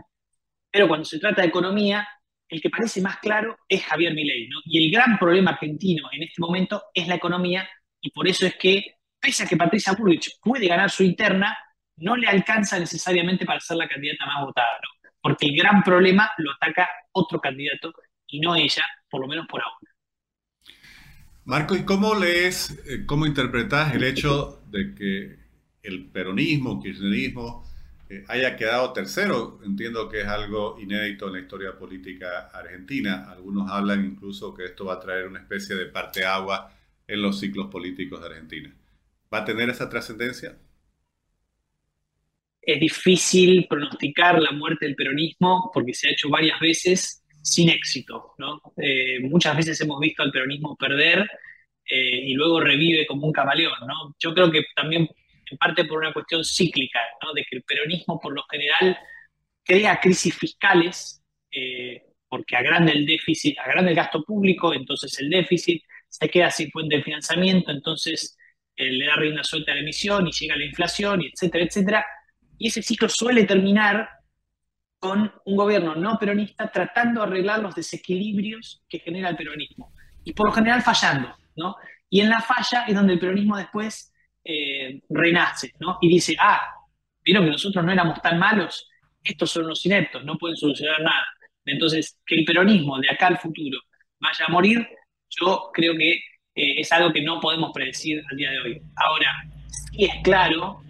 pero 0.72 0.88
cuando 0.88 1.06
se 1.06 1.20
trata 1.20 1.42
de 1.42 1.48
economía, 1.48 2.08
el 2.48 2.62
que 2.62 2.70
parece 2.70 3.02
más 3.02 3.18
claro 3.18 3.58
es 3.68 3.84
Javier 3.84 4.14
Milei, 4.14 4.48
¿no? 4.48 4.60
Y 4.66 4.86
el 4.86 4.92
gran 4.92 5.20
problema 5.20 5.52
argentino 5.52 6.10
en 6.12 6.24
este 6.24 6.42
momento 6.42 6.84
es 6.94 7.08
la 7.08 7.16
economía 7.16 7.70
y 8.02 8.12
por 8.12 8.28
eso 8.28 8.46
es 8.48 8.56
que, 8.56 8.96
pese 9.20 9.44
a 9.44 9.48
que 9.48 9.58
Patricia 9.58 9.94
Bullrich 9.94 10.40
puede 10.42 10.68
ganar 10.68 10.90
su 10.90 11.04
interna, 11.04 11.58
no 11.98 12.16
le 12.16 12.28
alcanza 12.28 12.80
necesariamente 12.80 13.46
para 13.46 13.60
ser 13.60 13.78
la 13.78 13.88
candidata 13.88 14.26
más 14.26 14.46
votada, 14.46 14.80
¿no? 14.82 14.99
Porque 15.22 15.48
el 15.48 15.56
gran 15.56 15.84
problema 15.84 16.32
lo 16.38 16.52
ataca 16.52 16.88
otro 17.12 17.40
candidato 17.40 17.94
y 18.28 18.40
no 18.40 18.56
ella, 18.56 18.86
por 19.10 19.22
lo 19.22 19.28
menos 19.28 19.48
por 19.48 19.62
ahora. 19.62 19.90
Marco, 21.46 21.76
¿y 21.76 21.84
cómo 21.84 22.14
lees, 22.14 22.80
eh, 22.88 23.06
cómo 23.08 23.26
interpretas 23.26 23.96
el 23.96 24.04
hecho 24.04 24.62
de 24.68 24.94
que 24.94 25.40
el 25.82 26.06
peronismo, 26.12 26.80
kirchnerismo, 26.80 27.64
eh, 28.08 28.24
haya 28.28 28.56
quedado 28.56 28.94
tercero? 28.94 29.60
Entiendo 29.64 30.10
que 30.10 30.22
es 30.22 30.28
algo 30.28 30.78
inédito 30.80 31.28
en 31.28 31.34
la 31.34 31.40
historia 31.40 31.78
política 31.78 32.50
argentina. 32.54 33.32
Algunos 33.32 33.72
hablan 33.72 34.06
incluso 34.06 34.54
que 34.54 34.66
esto 34.66 34.86
va 34.86 34.96
a 34.96 35.00
traer 35.00 35.28
una 35.28 35.40
especie 35.40 35.76
de 35.76 35.88
parteagua 35.88 36.72
en 37.08 37.22
los 37.22 37.40
ciclos 37.40 37.68
políticos 37.72 38.22
de 38.22 38.28
Argentina. 38.28 38.76
¿Va 39.34 39.40
a 39.40 39.46
tener 39.46 39.70
esa 39.70 39.90
trascendencia? 39.90 40.56
Es 42.62 42.80
difícil 42.80 43.68
pronosticar 43.70 44.42
la 44.42 44.52
muerte 44.52 44.86
del 44.86 44.96
peronismo 44.96 45.72
porque 45.74 45.94
se 45.94 46.10
ha 46.10 46.12
hecho 46.12 46.30
varias 46.30 46.60
veces 46.60 47.20
sin 47.42 47.70
éxito. 47.70 48.34
¿no? 48.38 48.62
Eh, 48.78 49.20
muchas 49.22 49.56
veces 49.56 49.80
hemos 49.82 50.00
visto 50.00 50.24
al 50.24 50.32
peronismo 50.32 50.76
perder 50.76 51.28
eh, 51.90 52.22
y 52.26 52.34
luego 52.34 52.60
revive 52.60 53.06
como 53.08 53.28
un 53.28 53.34
camaleón. 53.34 53.80
¿no? 53.88 54.16
Yo 54.20 54.34
creo 54.34 54.52
que 54.52 54.64
también 54.76 55.08
en 55.52 55.58
parte 55.58 55.86
por 55.86 56.00
una 56.00 56.14
cuestión 56.14 56.44
cíclica, 56.44 57.00
¿no? 57.24 57.34
de 57.34 57.44
que 57.44 57.58
el 57.58 57.64
peronismo 57.64 58.20
por 58.20 58.34
lo 58.34 58.44
general 58.50 58.98
crea 59.64 60.00
crisis 60.00 60.36
fiscales 60.38 61.24
eh, 61.52 62.04
porque 62.28 62.56
agranda 62.56 62.92
el 62.92 63.06
déficit, 63.06 63.58
agranda 63.58 63.90
el 63.90 63.96
gasto 63.96 64.24
público, 64.24 64.74
entonces 64.74 65.18
el 65.20 65.30
déficit 65.30 65.82
se 66.08 66.30
queda 66.30 66.52
sin 66.52 66.70
fuente 66.70 66.98
de 66.98 67.04
financiamiento, 67.04 67.72
entonces 67.72 68.38
le 68.78 69.06
da 69.06 69.16
rienda 69.16 69.44
suelta 69.44 69.72
a 69.72 69.76
la 69.76 69.82
emisión 69.82 70.28
y 70.28 70.32
llega 70.32 70.56
la 70.56 70.64
inflación, 70.64 71.22
y 71.22 71.28
etcétera, 71.28 71.66
etcétera. 71.66 72.06
Y 72.60 72.68
ese 72.68 72.84
ciclo 72.84 73.10
suele 73.10 73.46
terminar 73.46 74.08
con 75.00 75.32
un 75.46 75.56
gobierno 75.56 75.96
no 75.96 76.20
peronista 76.20 76.70
tratando 76.70 77.22
de 77.22 77.28
arreglar 77.28 77.60
los 77.60 77.74
desequilibrios 77.74 78.84
que 78.88 79.00
genera 79.00 79.30
el 79.30 79.38
peronismo. 79.38 79.94
Y 80.26 80.34
por 80.34 80.48
lo 80.48 80.54
general 80.54 80.82
fallando, 80.82 81.36
¿no? 81.56 81.78
Y 82.10 82.20
en 82.20 82.30
la 82.30 82.42
falla 82.42 82.86
es 82.86 82.94
donde 82.94 83.14
el 83.14 83.20
peronismo 83.20 83.56
después 83.58 84.14
eh, 84.44 85.02
renace, 85.10 85.74
¿no? 85.80 85.98
Y 86.02 86.10
dice, 86.10 86.36
ah, 86.40 86.62
vieron 87.24 87.46
que 87.46 87.52
nosotros 87.52 87.84
no 87.84 87.92
éramos 87.92 88.22
tan 88.22 88.38
malos, 88.38 88.90
estos 89.24 89.52
son 89.52 89.68
los 89.68 89.86
ineptos, 89.86 90.26
no 90.26 90.38
pueden 90.38 90.58
solucionar 90.58 91.02
nada. 91.02 91.26
Entonces, 91.66 92.20
que 92.26 92.36
el 92.36 92.46
peronismo 92.46 93.00
de 93.00 93.10
acá 93.10 93.28
al 93.28 93.38
futuro 93.38 93.80
vaya 94.20 94.46
a 94.46 94.52
morir, 94.52 94.86
yo 95.30 95.70
creo 95.74 95.96
que 95.96 96.14
eh, 96.56 96.80
es 96.82 96.92
algo 96.92 97.14
que 97.14 97.22
no 97.22 97.40
podemos 97.40 97.72
predecir 97.74 98.22
al 98.30 98.36
día 98.36 98.52
de 98.52 98.60
hoy. 98.60 98.82
Ahora, 98.96 99.32
sí 99.68 100.06
es 100.06 100.16
claro 100.24 100.82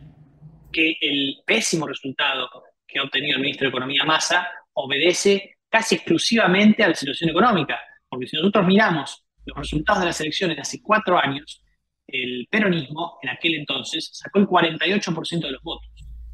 que 0.71 0.97
el 1.01 1.37
pésimo 1.45 1.87
resultado 1.87 2.49
que 2.87 2.99
ha 2.99 3.03
obtenido 3.03 3.35
el 3.35 3.41
ministro 3.41 3.65
de 3.65 3.69
Economía 3.69 4.03
Massa 4.03 4.47
obedece 4.73 5.57
casi 5.69 5.95
exclusivamente 5.95 6.83
a 6.83 6.89
la 6.89 6.95
situación 6.95 7.29
económica. 7.29 7.79
Porque 8.07 8.27
si 8.27 8.37
nosotros 8.37 8.65
miramos 8.65 9.23
los 9.45 9.57
resultados 9.57 10.01
de 10.01 10.07
las 10.07 10.21
elecciones 10.21 10.57
de 10.57 10.61
hace 10.61 10.81
cuatro 10.81 11.17
años, 11.17 11.63
el 12.07 12.47
peronismo 12.49 13.19
en 13.21 13.29
aquel 13.29 13.55
entonces 13.55 14.09
sacó 14.13 14.39
el 14.39 14.47
48% 14.47 15.41
de 15.41 15.51
los 15.51 15.61
votos. 15.61 15.89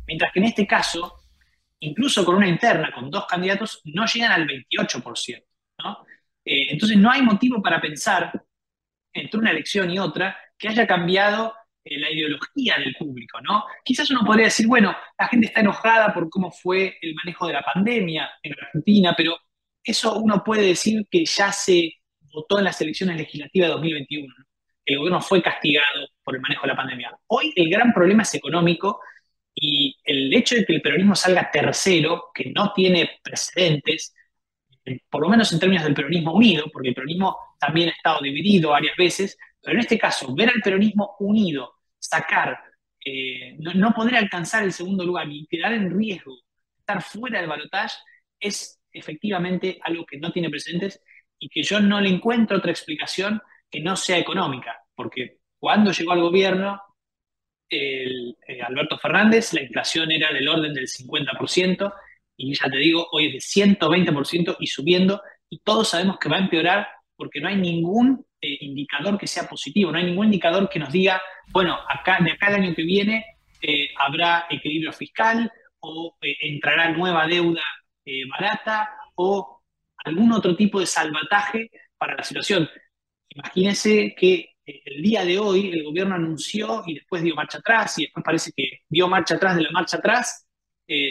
Mientras 0.07 0.31
que 0.31 0.39
en 0.39 0.45
este 0.45 0.65
caso, 0.65 1.15
incluso 1.79 2.23
con 2.23 2.35
una 2.35 2.47
interna, 2.47 2.91
con 2.93 3.09
dos 3.09 3.25
candidatos, 3.25 3.81
no 3.85 4.05
llegan 4.05 4.31
al 4.31 4.47
28%. 4.47 5.43
¿no? 5.83 6.05
Eh, 6.45 6.67
entonces 6.71 6.97
no 6.97 7.11
hay 7.11 7.21
motivo 7.21 7.61
para 7.61 7.81
pensar 7.81 8.31
entre 9.11 9.39
una 9.39 9.51
elección 9.51 9.91
y 9.91 9.99
otra 9.99 10.37
que 10.57 10.69
haya 10.69 10.87
cambiado 10.87 11.53
la 11.85 12.11
ideología 12.11 12.77
del 12.79 12.95
público, 12.95 13.39
¿no? 13.41 13.65
Quizás 13.83 14.09
uno 14.09 14.21
podría 14.25 14.45
decir, 14.45 14.67
bueno, 14.67 14.95
la 15.17 15.27
gente 15.27 15.47
está 15.47 15.61
enojada 15.61 16.13
por 16.13 16.29
cómo 16.29 16.51
fue 16.51 16.97
el 17.01 17.13
manejo 17.15 17.47
de 17.47 17.53
la 17.53 17.61
pandemia 17.61 18.29
en 18.41 18.53
Argentina, 18.53 19.13
pero 19.15 19.37
eso 19.83 20.17
uno 20.17 20.43
puede 20.43 20.63
decir 20.63 21.05
que 21.09 21.23
ya 21.25 21.51
se 21.51 21.93
votó 22.33 22.57
en 22.57 22.65
las 22.65 22.81
elecciones 22.81 23.17
legislativas 23.17 23.69
de 23.69 23.73
2021. 23.73 24.33
El 24.85 24.97
gobierno 24.97 25.21
fue 25.21 25.41
castigado 25.41 26.07
por 26.23 26.35
el 26.35 26.41
manejo 26.41 26.63
de 26.63 26.67
la 26.67 26.75
pandemia. 26.75 27.17
Hoy 27.27 27.53
el 27.55 27.69
gran 27.69 27.93
problema 27.93 28.23
es 28.23 28.33
económico 28.33 28.99
y 29.53 29.95
el 30.03 30.33
hecho 30.33 30.55
de 30.55 30.65
que 30.65 30.73
el 30.73 30.81
peronismo 30.81 31.15
salga 31.15 31.49
tercero, 31.51 32.25
que 32.33 32.51
no 32.51 32.73
tiene 32.73 33.19
precedentes, 33.23 34.13
eh, 34.85 34.99
por 35.09 35.21
lo 35.21 35.29
menos 35.29 35.51
en 35.53 35.59
términos 35.59 35.83
del 35.85 35.93
peronismo 35.93 36.33
unido, 36.33 36.65
porque 36.71 36.89
el 36.89 36.95
peronismo 36.95 37.37
también 37.59 37.89
ha 37.89 37.93
estado 37.93 38.21
dividido 38.21 38.71
varias 38.71 38.97
veces, 38.97 39.37
pero 39.65 39.77
en 39.77 39.81
este 39.81 39.97
caso, 39.97 40.33
ver 40.35 40.49
al 40.49 40.61
peronismo 40.61 41.15
unido 41.19 41.73
sacar, 41.97 42.59
eh, 43.03 43.57
no, 43.57 43.93
poder 43.93 44.15
alcanzar 44.15 44.63
el 44.63 44.71
segundo 44.71 45.03
lugar 45.03 45.27
y 45.29 45.47
quedar 45.47 45.73
en 45.73 45.89
riesgo, 45.89 46.37
estar 46.77 47.01
fuera 47.01 47.39
del 47.39 47.49
balotaje, 47.49 47.97
es 48.39 48.79
efectivamente 48.91 49.79
algo 49.83 50.05
que 50.05 50.17
no 50.19 50.31
tiene 50.31 50.49
precedentes 50.49 51.01
y 51.39 51.49
que 51.49 51.63
yo 51.63 51.79
no 51.79 51.99
le 51.99 52.09
encuentro 52.09 52.57
otra 52.57 52.71
explicación 52.71 53.41
que 53.69 53.81
no 53.81 53.95
sea 53.95 54.19
económica, 54.19 54.79
porque 54.93 55.39
cuando 55.57 55.91
llegó 55.91 56.11
al 56.11 56.21
gobierno 56.21 56.79
eh, 57.67 58.35
Alberto 58.65 58.99
Fernández, 58.99 59.51
la 59.53 59.63
inflación 59.63 60.11
era 60.11 60.31
del 60.31 60.47
orden 60.47 60.73
del 60.73 60.87
50%, 60.87 61.93
y 62.37 62.53
ya 62.53 62.69
te 62.69 62.77
digo, 62.77 63.07
hoy 63.11 63.27
es 63.27 63.33
de 63.33 63.63
120% 63.63 64.57
y 64.59 64.67
subiendo, 64.67 65.21
y 65.49 65.59
todos 65.59 65.89
sabemos 65.89 66.17
que 66.19 66.29
va 66.29 66.37
a 66.37 66.41
empeorar 66.41 66.87
porque 67.15 67.39
no 67.39 67.47
hay 67.47 67.55
ningún 67.55 68.25
eh, 68.41 68.57
indicador 68.61 69.17
que 69.17 69.27
sea 69.27 69.47
positivo, 69.47 69.91
no 69.91 69.97
hay 69.97 70.05
ningún 70.05 70.25
indicador 70.25 70.69
que 70.69 70.79
nos 70.79 70.91
diga, 70.91 71.21
bueno, 71.51 71.77
acá, 71.89 72.19
de 72.21 72.31
acá 72.31 72.47
al 72.47 72.55
año 72.55 72.75
que 72.75 72.83
viene 72.83 73.25
eh, 73.61 73.89
habrá 73.97 74.45
equilibrio 74.49 74.93
fiscal 74.93 75.51
o 75.79 76.15
eh, 76.21 76.35
entrará 76.41 76.89
nueva 76.89 77.27
deuda 77.27 77.61
barata 78.29 78.91
o 79.15 79.63
algún 80.03 80.31
otro 80.31 80.55
tipo 80.55 80.79
de 80.79 80.85
salvataje 80.85 81.71
para 81.97 82.15
la 82.15 82.23
situación. 82.23 82.69
Imagínense 83.29 84.13
que 84.15 84.51
el 84.63 85.01
día 85.01 85.25
de 85.25 85.39
hoy 85.39 85.71
el 85.71 85.83
gobierno 85.83 86.13
anunció 86.13 86.83
y 86.85 86.93
después 86.93 87.23
dio 87.23 87.33
marcha 87.33 87.57
atrás 87.57 87.97
y 87.97 88.03
después 88.03 88.23
parece 88.23 88.51
que 88.55 88.81
dio 88.87 89.07
marcha 89.07 89.35
atrás 89.35 89.55
de 89.55 89.63
la 89.63 89.71
marcha 89.71 89.97
atrás, 89.97 90.47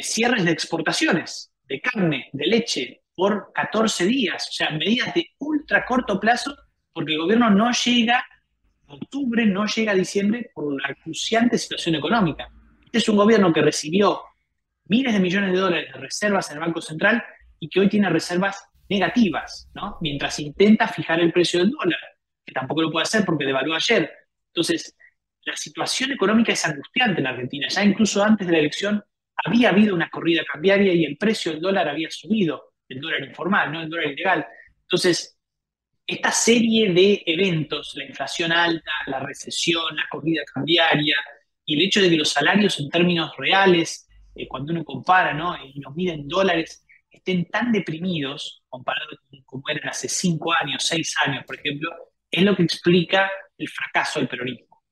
cierres 0.02 0.44
de 0.44 0.52
exportaciones 0.52 1.52
de 1.64 1.80
carne, 1.80 2.28
de 2.32 2.46
leche, 2.46 3.03
por 3.14 3.52
14 3.54 4.06
días, 4.06 4.48
o 4.48 4.52
sea, 4.52 4.70
medidas 4.70 5.14
de 5.14 5.28
ultra 5.38 5.84
corto 5.84 6.18
plazo 6.18 6.56
porque 6.92 7.12
el 7.12 7.18
gobierno 7.18 7.50
no 7.50 7.70
llega 7.72 8.24
a 8.86 8.94
octubre, 8.94 9.44
no 9.46 9.66
llega 9.66 9.92
a 9.92 9.96
diciembre 9.96 10.50
por 10.54 10.80
la 10.80 10.94
cruciante 10.94 11.58
situación 11.58 11.96
económica. 11.96 12.48
Este 12.84 12.98
es 12.98 13.08
un 13.08 13.16
gobierno 13.16 13.52
que 13.52 13.62
recibió 13.62 14.22
miles 14.86 15.12
de 15.12 15.20
millones 15.20 15.52
de 15.52 15.58
dólares 15.58 15.92
de 15.92 16.00
reservas 16.00 16.50
en 16.50 16.56
el 16.56 16.60
Banco 16.60 16.80
Central 16.80 17.22
y 17.58 17.68
que 17.68 17.80
hoy 17.80 17.88
tiene 17.88 18.08
reservas 18.10 18.64
negativas, 18.88 19.68
¿no? 19.74 19.96
Mientras 20.00 20.38
intenta 20.38 20.86
fijar 20.88 21.20
el 21.20 21.32
precio 21.32 21.60
del 21.60 21.70
dólar, 21.70 21.98
que 22.44 22.52
tampoco 22.52 22.82
lo 22.82 22.92
puede 22.92 23.04
hacer 23.04 23.24
porque 23.24 23.44
devaluó 23.44 23.74
ayer. 23.74 24.10
Entonces, 24.48 24.96
la 25.44 25.56
situación 25.56 26.12
económica 26.12 26.52
es 26.52 26.64
angustiante 26.64 27.20
en 27.20 27.26
Argentina. 27.26 27.68
Ya 27.68 27.84
incluso 27.84 28.22
antes 28.22 28.46
de 28.46 28.52
la 28.52 28.58
elección 28.60 29.02
había 29.44 29.70
habido 29.70 29.94
una 29.94 30.10
corrida 30.10 30.42
cambiaria 30.44 30.92
y 30.92 31.04
el 31.04 31.16
precio 31.16 31.52
del 31.52 31.60
dólar 31.60 31.88
había 31.88 32.10
subido, 32.10 32.73
el 32.88 33.00
dólar 33.00 33.24
informal, 33.24 33.72
no 33.72 33.82
el 33.82 33.90
dólar 33.90 34.12
ilegal. 34.12 34.46
Entonces, 34.82 35.38
esta 36.06 36.30
serie 36.30 36.92
de 36.92 37.22
eventos, 37.26 37.94
la 37.96 38.04
inflación 38.04 38.52
alta, 38.52 38.90
la 39.06 39.20
recesión, 39.20 39.96
la 39.96 40.06
corrida 40.10 40.42
cambiaria 40.52 41.16
y 41.64 41.76
el 41.76 41.86
hecho 41.86 42.02
de 42.02 42.10
que 42.10 42.16
los 42.16 42.30
salarios 42.30 42.78
en 42.78 42.90
términos 42.90 43.32
reales, 43.38 44.06
eh, 44.34 44.46
cuando 44.46 44.72
uno 44.72 44.84
compara 44.84 45.32
¿no? 45.32 45.56
y 45.56 45.78
nos 45.80 45.94
mide 45.94 46.12
en 46.12 46.28
dólares, 46.28 46.84
estén 47.10 47.46
tan 47.46 47.72
deprimidos 47.72 48.62
comparado 48.68 49.10
con 49.30 49.42
como 49.44 49.68
eran 49.68 49.88
hace 49.88 50.08
cinco 50.08 50.52
años, 50.52 50.84
seis 50.84 51.14
años, 51.24 51.44
por 51.46 51.56
ejemplo, 51.56 51.90
es 52.30 52.42
lo 52.42 52.56
que 52.56 52.64
explica 52.64 53.30
el 53.56 53.68
fracaso 53.68 54.18
del 54.18 54.28
peronismo. 54.28 54.82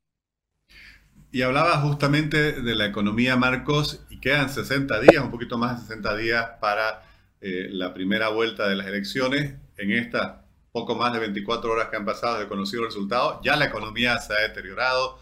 Y 1.32 1.42
hablaba 1.42 1.78
justamente 1.78 2.60
de 2.60 2.74
la 2.74 2.86
economía, 2.86 3.36
Marcos, 3.36 4.06
y 4.10 4.20
quedan 4.20 4.50
60 4.50 5.00
días, 5.00 5.24
un 5.24 5.30
poquito 5.30 5.58
más 5.58 5.80
de 5.80 5.86
60 5.88 6.16
días 6.16 6.50
para 6.60 7.02
eh, 7.42 7.68
la 7.70 7.92
primera 7.92 8.28
vuelta 8.28 8.68
de 8.68 8.76
las 8.76 8.86
elecciones. 8.86 9.56
En 9.76 9.90
esta 9.90 10.46
poco 10.70 10.94
más 10.94 11.12
de 11.12 11.18
24 11.18 11.72
horas 11.72 11.88
que 11.88 11.96
han 11.96 12.04
pasado 12.04 12.38
de 12.38 12.46
conocido 12.46 12.82
el 12.82 12.88
resultado, 12.88 13.40
ya 13.42 13.56
la 13.56 13.66
economía 13.66 14.16
se 14.18 14.32
ha 14.32 14.48
deteriorado, 14.48 15.18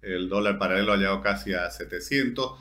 el 0.00 0.28
dólar 0.28 0.56
paralelo 0.56 0.92
ha 0.92 0.96
llegado 0.96 1.20
casi 1.20 1.52
a 1.52 1.68
700. 1.70 2.52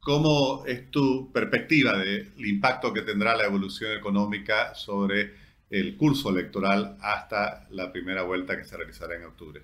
¿Cómo 0.00 0.64
es 0.66 0.90
tu 0.90 1.30
perspectiva 1.32 1.98
del 1.98 2.32
impacto 2.38 2.94
que 2.94 3.02
tendrá 3.02 3.36
la 3.36 3.44
evolución 3.44 3.92
económica 3.92 4.74
sobre 4.74 5.34
el 5.68 5.96
curso 5.98 6.30
electoral 6.30 6.96
hasta 7.02 7.66
la 7.70 7.92
primera 7.92 8.22
vuelta 8.22 8.56
que 8.56 8.64
se 8.64 8.76
realizará 8.76 9.16
en 9.16 9.24
octubre? 9.24 9.62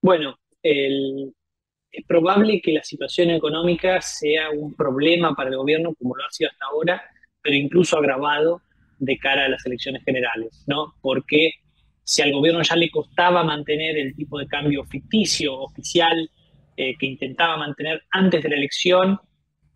Bueno, 0.00 0.38
es 1.94 2.04
probable 2.06 2.60
que 2.60 2.72
la 2.72 2.82
situación 2.82 3.30
económica 3.30 4.00
sea 4.00 4.50
un 4.50 4.74
problema 4.74 5.34
para 5.34 5.50
el 5.50 5.56
gobierno 5.56 5.94
como 5.94 6.16
lo 6.16 6.24
ha 6.24 6.30
sido 6.30 6.50
hasta 6.50 6.66
ahora, 6.66 7.02
pero 7.40 7.56
incluso 7.56 7.98
agravado 7.98 8.62
de 8.98 9.18
cara 9.18 9.44
a 9.44 9.48
las 9.48 9.64
elecciones 9.66 10.02
generales, 10.04 10.64
¿no? 10.66 10.94
Porque 11.00 11.52
si 12.02 12.22
al 12.22 12.32
gobierno 12.32 12.62
ya 12.62 12.76
le 12.76 12.90
costaba 12.90 13.44
mantener 13.44 13.96
el 13.96 14.14
tipo 14.14 14.38
de 14.38 14.46
cambio 14.46 14.84
ficticio, 14.84 15.54
oficial, 15.54 16.30
eh, 16.76 16.94
que 16.98 17.06
intentaba 17.06 17.56
mantener 17.56 18.02
antes 18.10 18.42
de 18.42 18.48
la 18.48 18.56
elección, 18.56 19.18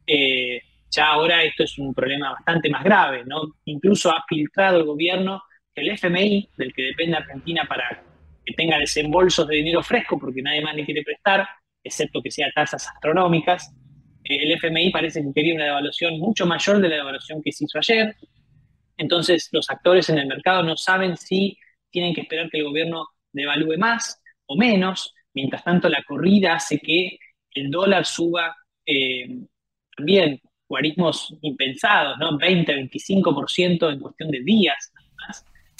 eh, 0.07 0.61
ya 0.91 1.09
ahora 1.09 1.45
esto 1.45 1.65
es 1.65 1.79
un 1.79 1.95
problema 1.95 2.33
bastante 2.33 2.69
más 2.71 2.83
grave, 2.83 3.25
¿no? 3.27 3.43
Incluso 3.65 4.11
ha 4.11 4.25
filtrado 4.29 4.79
el 4.79 4.85
gobierno 4.85 5.43
el 5.79 5.91
FMI, 5.91 6.51
del 6.57 6.73
que 6.73 6.83
depende 6.83 7.17
Argentina 7.17 7.65
para 7.69 8.03
que 8.45 8.55
tenga 8.55 8.79
desembolsos 8.79 9.47
de 9.47 9.57
dinero 9.57 9.83
fresco, 9.83 10.19
porque 10.19 10.43
nadie 10.43 10.63
más 10.63 10.75
le 10.75 10.85
quiere 10.85 11.03
prestar, 11.03 11.47
excepto 11.82 12.20
que 12.23 12.30
sea 12.30 12.49
tasas 12.54 12.87
astronómicas. 12.88 13.75
Eh, 14.25 14.44
el 14.44 14.52
FMI 14.52 14.90
parece 14.90 15.23
que 15.23 15.32
quería 15.35 15.54
una 15.54 15.64
devaluación 15.64 16.18
mucho 16.18 16.47
mayor 16.47 16.80
de 16.80 16.88
la 16.88 16.97
devaluación 16.97 17.42
que 17.42 17.52
se 17.52 17.64
hizo 17.64 17.78
ayer. 17.78 18.16
Entonces 18.97 19.49
los 19.52 19.70
actores 19.70 20.08
en 20.11 20.18
el 20.18 20.26
mercado 20.26 20.62
no 20.62 20.76
saben 20.76 21.16
si 21.16 21.56
tienen 21.90 22.14
que 22.14 22.23
esperar 22.23 22.50
que 22.50 22.58
el 22.58 22.64
gobierno 22.64 23.06
devalúe 23.32 23.78
más 23.78 24.20
o 24.47 24.56
menos, 24.56 25.14
mientras 25.35 25.62
tanto 25.64 25.88
la 25.88 26.02
corrida 26.02 26.54
hace 26.54 26.78
que 26.78 27.18
el 27.54 27.70
dólar 27.70 28.04
suba 28.04 28.54
eh, 28.85 29.28
también 29.97 30.40
guarismos 30.68 31.35
impensados, 31.42 32.18
¿no? 32.18 32.37
20, 32.37 32.90
25% 32.90 33.92
en 33.92 34.00
cuestión 34.00 34.30
de 34.30 34.40
días, 34.42 34.92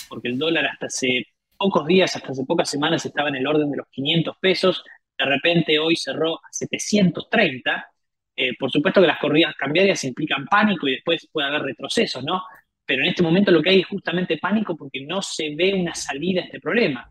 porque 0.08 0.28
el 0.28 0.38
dólar 0.38 0.66
hasta 0.66 0.86
hace 0.86 1.26
pocos 1.56 1.86
días, 1.86 2.14
hasta 2.16 2.32
hace 2.32 2.44
pocas 2.44 2.70
semanas 2.70 3.04
estaba 3.04 3.28
en 3.28 3.36
el 3.36 3.46
orden 3.46 3.70
de 3.70 3.76
los 3.76 3.88
500 3.90 4.36
pesos, 4.40 4.82
de 5.18 5.25
repente 5.25 5.78
hoy 5.78 5.96
cerró 5.96 6.37
a 6.37 6.48
730. 6.50 7.87
Eh, 8.37 8.52
por 8.58 8.70
supuesto 8.70 9.00
que 9.00 9.06
las 9.06 9.18
corridas 9.18 9.54
cambiarias 9.56 10.04
implican 10.04 10.46
pánico 10.46 10.87
y 10.87 10.92
después 10.92 11.28
puede 11.32 11.48
haber 11.48 11.62
retrocesos, 11.62 12.25
¿no? 12.25 12.42
Pero 12.87 13.02
en 13.02 13.08
este 13.08 13.22
momento 13.22 13.50
lo 13.50 13.60
que 13.60 13.70
hay 13.70 13.80
es 13.80 13.87
justamente 13.87 14.38
pánico 14.38 14.76
porque 14.76 15.04
no 15.04 15.20
se 15.20 15.54
ve 15.54 15.75
una 15.75 15.94
salida 15.94 16.42
a 16.42 16.44
este 16.44 16.60
problema. 16.60 17.10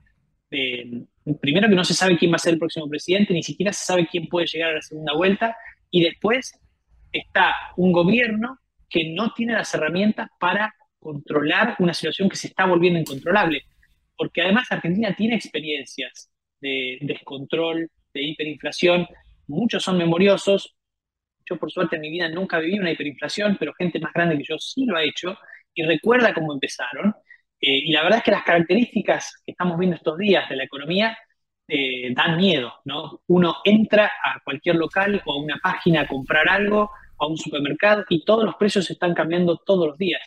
Eh, 0.49 1.03
primero 1.41 1.67
que 1.67 1.75
no 1.75 1.83
se 1.83 1.93
sabe 1.93 2.17
quién 2.17 2.31
va 2.31 2.37
a 2.37 2.39
ser 2.39 2.53
el 2.53 2.59
próximo 2.59 2.87
presidente, 2.87 3.33
ni 3.33 3.43
siquiera 3.43 3.73
se 3.73 3.85
sabe 3.85 4.07
quién 4.07 4.27
puede 4.27 4.47
llegar 4.47 4.71
a 4.71 4.75
la 4.75 4.81
segunda 4.81 5.13
vuelta, 5.13 5.57
y 5.91 6.03
después 6.03 6.53
está 7.11 7.53
un 7.75 7.91
gobierno 7.91 8.59
que 8.89 9.11
no 9.13 9.33
tiene 9.33 9.53
las 9.53 9.73
herramientas 9.73 10.29
para 10.39 10.73
controlar 10.99 11.75
una 11.79 11.93
situación 11.93 12.29
que 12.29 12.37
se 12.37 12.47
está 12.47 12.65
volviendo 12.65 12.99
incontrolable. 12.99 13.63
Porque 14.15 14.41
además 14.41 14.71
Argentina 14.71 15.13
tiene 15.15 15.35
experiencias 15.35 16.31
de 16.59 16.97
descontrol, 17.01 17.89
de 18.17 18.23
hiperinflación, 18.23 19.07
muchos 19.47 19.83
son 19.83 19.97
memoriosos. 19.97 20.75
Yo 21.49 21.57
por 21.57 21.71
suerte 21.71 21.95
en 21.95 22.01
mi 22.01 22.09
vida 22.09 22.27
nunca 22.29 22.59
viví 22.59 22.77
una 22.79 22.91
hiperinflación, 22.91 23.57
pero 23.57 23.73
gente 23.73 23.99
más 23.99 24.13
grande 24.13 24.37
que 24.37 24.43
yo 24.43 24.57
sí 24.59 24.85
lo 24.85 24.97
ha 24.97 25.03
hecho 25.03 25.37
y 25.73 25.83
recuerda 25.83 26.33
cómo 26.33 26.53
empezaron. 26.53 27.15
Eh, 27.59 27.83
y 27.85 27.91
la 27.91 28.03
verdad 28.03 28.19
es 28.19 28.23
que 28.25 28.31
las 28.31 28.43
características 28.43 29.41
que 29.45 29.51
estamos 29.51 29.77
viendo 29.79 29.95
estos 29.95 30.17
días 30.17 30.47
de 30.49 30.55
la 30.57 30.63
economía 30.65 31.17
eh, 31.67 32.13
dan 32.13 32.37
miedo, 32.37 32.73
¿no? 32.85 33.21
Uno 33.27 33.57
entra 33.65 34.05
a 34.23 34.39
cualquier 34.43 34.75
local 34.75 35.21
o 35.25 35.33
a 35.33 35.41
una 35.41 35.57
página 35.61 36.01
a 36.01 36.07
comprar 36.07 36.47
algo, 36.49 36.89
a 37.19 37.27
un 37.27 37.37
supermercado, 37.37 38.05
y 38.09 38.23
todos 38.23 38.45
los 38.45 38.55
precios 38.55 38.89
están 38.89 39.13
cambiando 39.13 39.57
todos 39.65 39.87
los 39.87 39.97
días. 39.97 40.21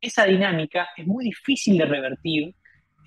Esa 0.00 0.24
dinámica 0.24 0.88
es 0.96 1.06
muy 1.06 1.24
difícil 1.24 1.78
de 1.78 1.86
revertir, 1.86 2.54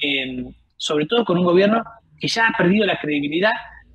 eh, 0.03 0.43
sobre 0.77 1.05
todo 1.05 1.25
con 1.25 1.37
un 1.37 1.45
gobierno 1.45 1.83
que 2.19 2.27
ya 2.27 2.47
ha 2.47 2.57
perdido 2.57 2.85
la 2.85 2.99
credibilidad 2.99 3.53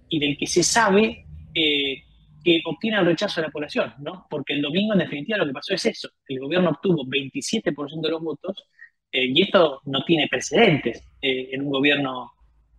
y 0.09 0.19
del 0.19 0.37
que 0.37 0.47
se 0.47 0.63
sabe 0.63 1.25
eh, 1.55 2.03
que 2.43 2.61
obtiene 2.65 2.99
el 2.99 3.07
rechazo 3.07 3.41
de 3.41 3.47
la 3.47 3.53
población, 3.53 3.95
¿no? 3.99 4.27
Porque 4.29 4.55
el 4.55 4.63
domingo, 4.63 4.93
en 4.93 5.01
definitiva, 5.01 5.39
lo 5.39 5.47
que 5.47 5.53
pasó 5.53 5.75
es 5.75 5.87
eso. 5.87 6.11
El 6.29 6.41
gobierno 6.41 6.71
obtuvo 6.71 7.05
27% 7.07 8.01
de 8.01 8.11
los 8.11 8.23
votos 8.23 8.65
y 9.11 9.43
esto 9.43 9.81
no 9.85 10.05
tiene 10.05 10.27
precedentes 10.29 11.09
en 11.23 11.63
un 11.63 11.71
gobierno 11.71 12.33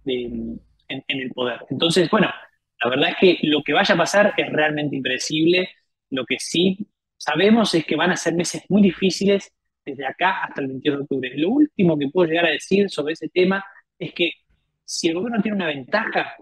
de, 0.03 0.60
en, 0.88 1.03
el 1.08 1.32
poder. 1.32 1.65
Entonces, 1.70 2.10
bueno, 2.10 2.29
la 2.84 2.89
verdad 2.89 3.10
es 3.10 3.15
que 3.20 3.48
lo 3.48 3.63
que 3.63 3.74
vaya 3.74 3.96
a 3.96 3.98
pasar 3.98 4.34
es 4.38 4.51
realmente 4.51 4.96
impredecible. 4.96 5.70
Lo 6.10 6.25
que 6.25 6.38
sí 6.39 6.88
sabemos 7.17 7.74
es 7.74 7.86
que 7.86 7.96
van 7.96 8.12
a 8.12 8.17
ser 8.17 8.34
meses 8.36 8.63
muy 8.70 8.82
difíciles 8.82 9.51
desde 9.86 10.05
acá 10.05 10.44
hasta 10.44 10.62
el 10.62 10.67
22 10.67 10.98
de 10.98 11.03
octubre. 11.03 11.32
Lo 11.36 11.50
último 11.50 11.98
que 11.98 12.10
puedo 12.10 12.29
llegar 12.29 12.46
a 12.46 12.51
decir 12.51 12.89
sobre 12.89 13.13
ese 13.13 13.29
tema 13.29 13.63
es 13.98 14.13
que 14.13 14.32
si 14.84 15.10
el 15.10 15.15
gobierno 15.15 15.41
tiene 15.41 15.55
una 15.55 15.67
ventaja, 15.67 16.36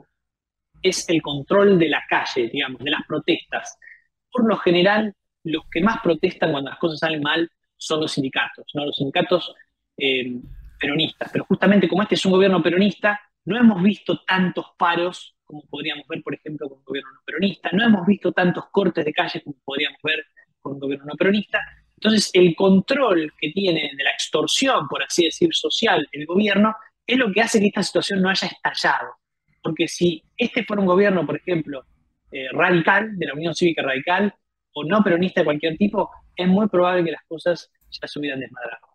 es 0.83 1.07
el 1.09 1.21
control 1.21 1.79
de 1.79 1.89
la 1.89 2.03
calle, 2.07 2.49
digamos, 2.49 2.83
de 2.83 2.91
las 2.91 3.01
protestas. 3.07 3.77
Por 4.31 4.47
lo 4.47 4.57
general, 4.57 5.13
los 5.43 5.63
que 5.71 5.81
más 5.81 6.01
protestan 6.01 6.51
cuando 6.51 6.69
las 6.69 6.79
cosas 6.79 6.99
salen 6.99 7.21
mal 7.21 7.49
son 7.77 8.01
los 8.01 8.11
sindicatos, 8.11 8.65
¿no? 8.73 8.85
Los 8.85 8.95
sindicatos 8.95 9.53
eh, 9.97 10.39
peronistas. 10.79 11.29
Pero 11.31 11.45
justamente 11.45 11.87
como 11.87 12.03
este 12.03 12.15
es 12.15 12.25
un 12.25 12.33
gobierno 12.33 12.61
peronista, 12.61 13.19
no 13.45 13.57
hemos 13.57 13.81
visto 13.81 14.21
tantos 14.25 14.67
paros 14.77 15.35
como 15.43 15.65
podríamos 15.69 16.07
ver, 16.07 16.21
por 16.23 16.33
ejemplo, 16.33 16.67
con 16.67 16.79
un 16.79 16.83
gobierno 16.83 17.11
no 17.13 17.21
peronista. 17.25 17.69
No 17.73 17.83
hemos 17.83 18.05
visto 18.07 18.31
tantos 18.31 18.65
cortes 18.71 19.05
de 19.05 19.13
calle 19.13 19.41
como 19.43 19.57
podríamos 19.63 19.99
ver 20.03 20.25
con 20.59 20.73
un 20.73 20.79
gobierno 20.79 21.05
no 21.05 21.15
peronista. 21.15 21.59
Entonces, 21.95 22.31
el 22.33 22.55
control 22.55 23.31
que 23.39 23.51
tiene 23.51 23.91
de 23.95 24.03
la 24.03 24.11
extorsión, 24.11 24.87
por 24.87 25.03
así 25.03 25.25
decir, 25.25 25.49
social 25.53 26.07
el 26.11 26.25
gobierno, 26.25 26.75
es 27.05 27.17
lo 27.17 27.31
que 27.31 27.41
hace 27.41 27.59
que 27.59 27.67
esta 27.67 27.83
situación 27.83 28.21
no 28.21 28.29
haya 28.29 28.47
estallado. 28.47 29.15
Porque 29.63 29.87
si 29.87 30.23
este 30.37 30.65
fuera 30.65 30.81
un 30.81 30.87
gobierno, 30.87 31.25
por 31.25 31.37
ejemplo, 31.37 31.85
eh, 32.31 32.47
radical, 32.51 33.17
de 33.17 33.25
la 33.25 33.33
Unión 33.33 33.55
Cívica 33.55 33.81
Radical, 33.81 34.33
o 34.73 34.83
no 34.83 35.03
peronista 35.03 35.41
de 35.41 35.45
cualquier 35.45 35.77
tipo, 35.77 36.09
es 36.35 36.47
muy 36.47 36.67
probable 36.67 37.05
que 37.05 37.11
las 37.11 37.23
cosas 37.27 37.71
ya 37.89 38.07
se 38.07 38.19
hubieran 38.19 38.39
desmadrado. 38.39 38.87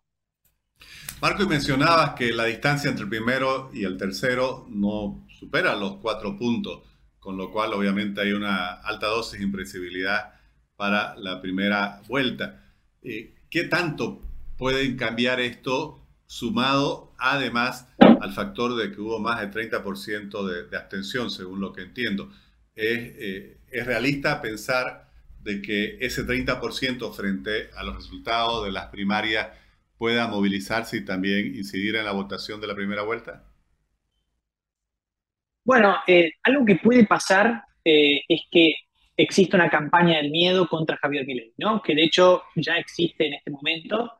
Marco, 1.20 1.42
y 1.42 1.46
mencionabas 1.48 2.10
que 2.14 2.32
la 2.32 2.44
distancia 2.44 2.90
entre 2.90 3.04
el 3.04 3.10
primero 3.10 3.70
y 3.72 3.84
el 3.84 3.96
tercero 3.96 4.66
no 4.68 5.26
supera 5.28 5.74
los 5.74 5.96
cuatro 5.96 6.36
puntos, 6.36 6.82
con 7.18 7.36
lo 7.36 7.50
cual 7.50 7.72
obviamente 7.72 8.20
hay 8.20 8.32
una 8.32 8.74
alta 8.74 9.06
dosis 9.06 9.38
de 9.38 9.44
imprevisibilidad 9.44 10.34
para 10.76 11.16
la 11.16 11.40
primera 11.40 12.00
vuelta. 12.08 12.62
Eh, 13.02 13.34
¿Qué 13.50 13.64
tanto 13.64 14.20
pueden 14.56 14.96
cambiar 14.96 15.40
esto 15.40 16.07
sumado 16.28 17.14
además 17.18 17.88
al 17.98 18.32
factor 18.32 18.76
de 18.76 18.92
que 18.92 19.00
hubo 19.00 19.18
más 19.18 19.40
del 19.40 19.50
30% 19.50 20.46
de, 20.46 20.68
de, 20.68 20.76
abstención, 20.76 21.30
según 21.30 21.60
lo 21.60 21.72
que 21.72 21.82
entiendo? 21.82 22.30
¿Es, 22.76 22.98
eh, 23.18 23.58
¿Es 23.72 23.86
realista 23.86 24.40
pensar 24.40 25.08
de 25.40 25.62
que 25.62 25.96
ese 26.00 26.24
30% 26.24 27.12
frente 27.12 27.70
a 27.74 27.82
los 27.82 27.96
resultados 27.96 28.64
de 28.64 28.72
las 28.72 28.86
primarias 28.86 29.48
pueda 29.96 30.28
movilizarse 30.28 30.98
y 30.98 31.04
también 31.04 31.56
incidir 31.56 31.96
en 31.96 32.04
la 32.04 32.12
votación 32.12 32.60
de 32.60 32.66
la 32.66 32.74
primera 32.74 33.02
vuelta? 33.02 33.44
Bueno, 35.64 35.96
eh, 36.06 36.32
algo 36.44 36.64
que 36.64 36.76
puede 36.76 37.06
pasar 37.06 37.62
eh, 37.84 38.20
es 38.28 38.42
que 38.50 38.74
existe 39.16 39.56
una 39.56 39.70
campaña 39.70 40.18
del 40.18 40.30
miedo 40.30 40.68
contra 40.68 40.98
Javier 40.98 41.26
Milei, 41.26 41.52
¿no? 41.56 41.82
Que 41.82 41.94
de 41.94 42.04
hecho 42.04 42.42
ya 42.54 42.76
existe 42.76 43.26
en 43.26 43.34
este 43.34 43.50
momento, 43.50 44.12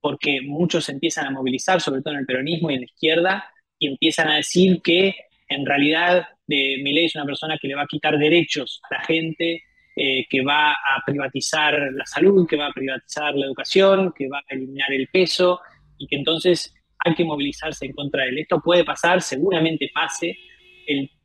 porque 0.00 0.40
muchos 0.42 0.88
empiezan 0.88 1.26
a 1.26 1.30
movilizar, 1.30 1.80
sobre 1.80 2.02
todo 2.02 2.14
en 2.14 2.20
el 2.20 2.26
peronismo 2.26 2.70
y 2.70 2.74
en 2.74 2.80
la 2.80 2.86
izquierda, 2.86 3.52
y 3.78 3.88
empiezan 3.88 4.28
a 4.28 4.36
decir 4.36 4.80
que 4.82 5.14
en 5.48 5.64
realidad 5.64 6.28
eh, 6.48 6.82
Milei 6.82 7.06
es 7.06 7.14
una 7.14 7.24
persona 7.24 7.58
que 7.60 7.68
le 7.68 7.74
va 7.74 7.82
a 7.82 7.86
quitar 7.86 8.18
derechos 8.18 8.80
a 8.90 8.94
la 8.94 9.04
gente, 9.04 9.62
eh, 9.96 10.26
que 10.28 10.42
va 10.42 10.72
a 10.72 11.02
privatizar 11.04 11.76
la 11.92 12.06
salud, 12.06 12.46
que 12.46 12.56
va 12.56 12.68
a 12.68 12.72
privatizar 12.72 13.34
la 13.34 13.46
educación, 13.46 14.12
que 14.16 14.28
va 14.28 14.38
a 14.38 14.54
eliminar 14.54 14.92
el 14.92 15.08
peso 15.08 15.60
y 15.98 16.06
que 16.06 16.16
entonces 16.16 16.74
hay 16.98 17.14
que 17.14 17.24
movilizarse 17.24 17.86
en 17.86 17.92
contra 17.92 18.22
de 18.22 18.30
él. 18.30 18.38
Esto 18.38 18.60
puede 18.60 18.84
pasar, 18.84 19.22
seguramente 19.22 19.90
pase. 19.92 20.36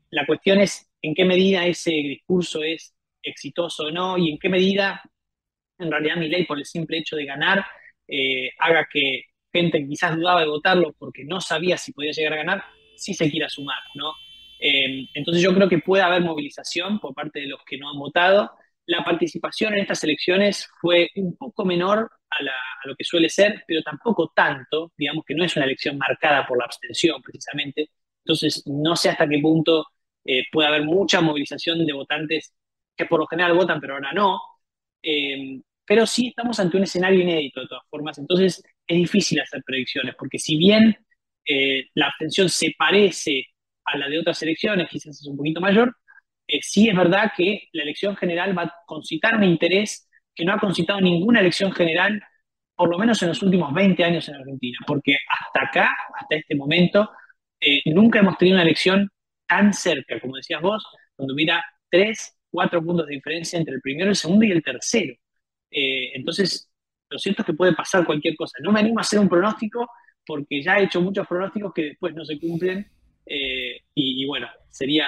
la 0.09 0.25
cuestión 0.25 0.59
es 0.59 0.89
en 1.01 1.13
qué 1.13 1.25
medida 1.25 1.65
ese 1.65 1.91
discurso 1.91 2.63
es 2.63 2.95
exitoso 3.21 3.85
o 3.85 3.91
no 3.91 4.17
y 4.17 4.31
en 4.31 4.39
qué 4.39 4.49
medida 4.49 5.01
en 5.79 5.91
realidad 5.91 6.17
mi 6.17 6.27
ley 6.27 6.45
por 6.45 6.57
el 6.57 6.65
simple 6.65 6.97
hecho 6.97 7.15
de 7.15 7.25
ganar 7.25 7.65
eh, 8.15 8.51
haga 8.59 8.87
que 8.91 9.23
gente 9.51 9.79
que 9.79 9.87
quizás 9.87 10.15
dudaba 10.15 10.41
de 10.41 10.47
votarlo 10.47 10.93
porque 10.99 11.23
no 11.25 11.41
sabía 11.41 11.77
si 11.77 11.93
podía 11.93 12.11
llegar 12.11 12.33
a 12.33 12.37
ganar, 12.37 12.63
sí 12.95 13.15
se 13.15 13.29
quiera 13.29 13.49
sumar, 13.49 13.81
¿no? 13.95 14.13
Eh, 14.59 15.07
entonces 15.15 15.41
yo 15.41 15.53
creo 15.55 15.67
que 15.67 15.79
puede 15.79 16.03
haber 16.03 16.21
movilización 16.21 16.99
por 16.99 17.15
parte 17.15 17.39
de 17.41 17.47
los 17.47 17.63
que 17.65 17.77
no 17.77 17.89
han 17.89 17.97
votado. 17.97 18.51
La 18.85 19.03
participación 19.03 19.73
en 19.73 19.79
estas 19.79 20.03
elecciones 20.03 20.69
fue 20.79 21.09
un 21.15 21.35
poco 21.37 21.65
menor 21.65 22.11
a, 22.29 22.87
lo 22.87 22.95
que 22.95 23.03
suele 23.03 23.29
ser, 23.29 23.63
pero 23.67 23.81
tampoco 23.81 24.31
tanto, 24.35 24.91
digamos 24.95 25.25
que 25.25 25.33
no 25.33 25.43
es 25.43 25.55
una 25.55 25.65
elección 25.65 25.97
marcada 25.97 26.45
por 26.45 26.57
la 26.59 26.65
abstención 26.65 27.21
precisamente, 27.21 27.89
entonces 28.19 28.63
no 28.67 28.95
sé 28.95 29.09
hasta 29.09 29.27
qué 29.27 29.39
punto 29.39 29.87
eh, 30.25 30.43
puede 30.51 30.67
haber 30.67 30.83
mucha 30.83 31.21
movilización 31.21 31.85
de 31.85 31.93
votantes 31.93 32.53
que 32.95 33.05
por 33.05 33.19
lo 33.19 33.27
general 33.27 33.53
votan, 33.53 33.79
pero 33.81 33.95
ahora 33.95 34.13
no, 34.13 34.39
eh, 35.01 35.61
pero 35.85 36.05
sí 36.05 36.27
estamos 36.27 36.59
ante 36.59 36.77
un 36.77 36.83
escenario 36.83 37.21
inédito 37.21 37.61
de 37.61 37.67
todas 37.67 37.83
formas, 37.89 38.17
entonces 38.17 38.63
es 38.87 38.97
difícil 38.97 39.39
hacer 39.41 39.61
predicciones, 39.65 40.15
porque 40.17 40.39
si 40.39 40.57
bien 40.57 40.97
eh, 41.45 41.85
la 41.95 42.07
abstención 42.07 42.49
se 42.49 42.73
parece 42.77 43.45
a 43.85 43.97
la 43.97 44.07
de 44.09 44.19
otras 44.19 44.41
elecciones, 44.43 44.89
quizás 44.89 45.19
es 45.19 45.27
un 45.27 45.37
poquito 45.37 45.61
mayor, 45.61 45.95
eh, 46.47 46.59
sí 46.61 46.89
es 46.89 46.95
verdad 46.95 47.31
que 47.35 47.69
la 47.73 47.83
elección 47.83 48.15
general 48.15 48.57
va 48.57 48.63
a 48.63 48.73
concitar 48.85 49.35
un 49.35 49.43
interés 49.43 50.09
que 50.35 50.45
no 50.45 50.53
ha 50.53 50.59
concitado 50.59 50.99
ninguna 51.01 51.39
elección 51.39 51.71
general, 51.71 52.21
por 52.75 52.89
lo 52.89 52.97
menos 52.97 53.21
en 53.21 53.29
los 53.29 53.41
últimos 53.43 53.73
20 53.73 54.03
años 54.03 54.27
en 54.29 54.35
Argentina, 54.35 54.77
porque 54.87 55.17
hasta 55.27 55.67
acá, 55.67 55.91
hasta 56.19 56.35
este 56.35 56.55
momento, 56.55 57.09
eh, 57.59 57.81
nunca 57.85 58.19
hemos 58.19 58.37
tenido 58.37 58.55
una 58.55 58.63
elección 58.63 59.09
tan 59.47 59.73
cerca, 59.73 60.19
como 60.19 60.35
decías 60.35 60.61
vos, 60.61 60.83
donde 61.17 61.33
hubiera 61.33 61.63
tres, 61.89 62.37
cuatro 62.49 62.83
puntos 62.83 63.07
de 63.07 63.15
diferencia 63.15 63.59
entre 63.59 63.75
el 63.75 63.81
primero, 63.81 64.09
el 64.09 64.15
segundo 64.15 64.45
y 64.45 64.51
el 64.51 64.63
tercero. 64.63 65.13
Eh, 65.73 66.11
entonces, 66.15 66.69
lo 67.09 67.17
cierto 67.17 67.41
es 67.41 67.45
que 67.47 67.53
puede 67.53 67.73
pasar 67.73 68.05
cualquier 68.05 68.35
cosa. 68.35 68.57
No 68.61 68.71
me 68.71 68.79
animo 68.79 68.99
a 68.99 69.01
hacer 69.01 69.19
un 69.19 69.29
pronóstico 69.29 69.89
porque 70.25 70.61
ya 70.63 70.77
he 70.77 70.85
hecho 70.85 71.01
muchos 71.01 71.27
pronósticos 71.27 71.73
que 71.73 71.83
después 71.83 72.13
no 72.15 72.23
se 72.23 72.39
cumplen 72.39 72.89
y, 73.95 74.25
bueno, 74.25 74.47
sería 74.69 75.07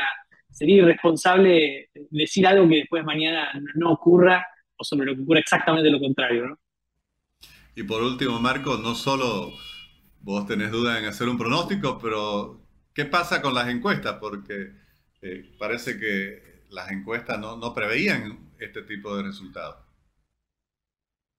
sería 0.49 0.77
irresponsable 0.77 1.89
decir 2.09 2.47
algo 2.47 2.67
que 2.69 2.77
después 2.77 3.03
mañana 3.03 3.51
no 3.75 3.91
ocurra 3.91 4.45
o 4.77 4.83
sobre 4.85 5.05
lo 5.05 5.15
que 5.15 5.21
ocurra 5.21 5.39
exactamente 5.39 5.89
lo 5.89 5.99
contrario. 5.99 6.59
Y 7.75 7.83
por 7.83 8.01
último, 8.01 8.39
Marco, 8.39 8.77
no 8.77 8.95
solo 8.95 9.53
vos 10.21 10.47
tenés 10.47 10.71
duda 10.71 10.97
en 10.97 11.05
hacer 11.05 11.27
un 11.27 11.37
pronóstico, 11.37 11.99
pero 12.01 12.65
¿Qué 12.95 13.03
pasa 13.03 13.41
con 13.41 13.53
las 13.53 13.67
encuestas? 13.67 14.15
Porque 14.21 14.71
eh, 15.21 15.53
parece 15.59 15.99
que 15.99 16.63
las 16.69 16.89
encuestas 16.91 17.37
no, 17.37 17.57
no 17.57 17.73
preveían 17.73 18.53
este 18.57 18.83
tipo 18.83 19.17
de 19.17 19.23
resultados. 19.23 19.84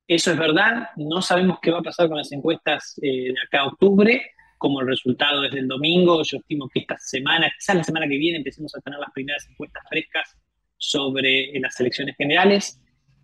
Eso 0.08 0.30
es 0.30 0.38
verdad, 0.38 0.90
no 0.96 1.20
sabemos 1.20 1.58
qué 1.60 1.72
va 1.72 1.80
a 1.80 1.82
pasar 1.82 2.08
con 2.08 2.16
las 2.16 2.30
encuestas 2.30 2.94
eh, 3.02 3.32
de 3.32 3.40
acá 3.44 3.62
a 3.62 3.66
octubre, 3.66 4.22
como 4.56 4.80
el 4.80 4.86
resultado 4.86 5.44
es 5.44 5.52
del 5.52 5.66
domingo, 5.66 6.22
yo 6.22 6.38
estimo 6.38 6.68
que 6.68 6.80
esta 6.80 6.96
semana, 6.98 7.50
quizás 7.58 7.76
la 7.76 7.84
semana 7.84 8.08
que 8.08 8.16
viene, 8.16 8.38
empecemos 8.38 8.74
a 8.74 8.80
tener 8.80 8.98
las 9.00 9.10
primeras 9.12 9.46
encuestas 9.50 9.82
frescas 9.88 10.36
sobre 10.78 11.52
las 11.60 11.78
elecciones 11.80 12.16
generales. 12.16 12.80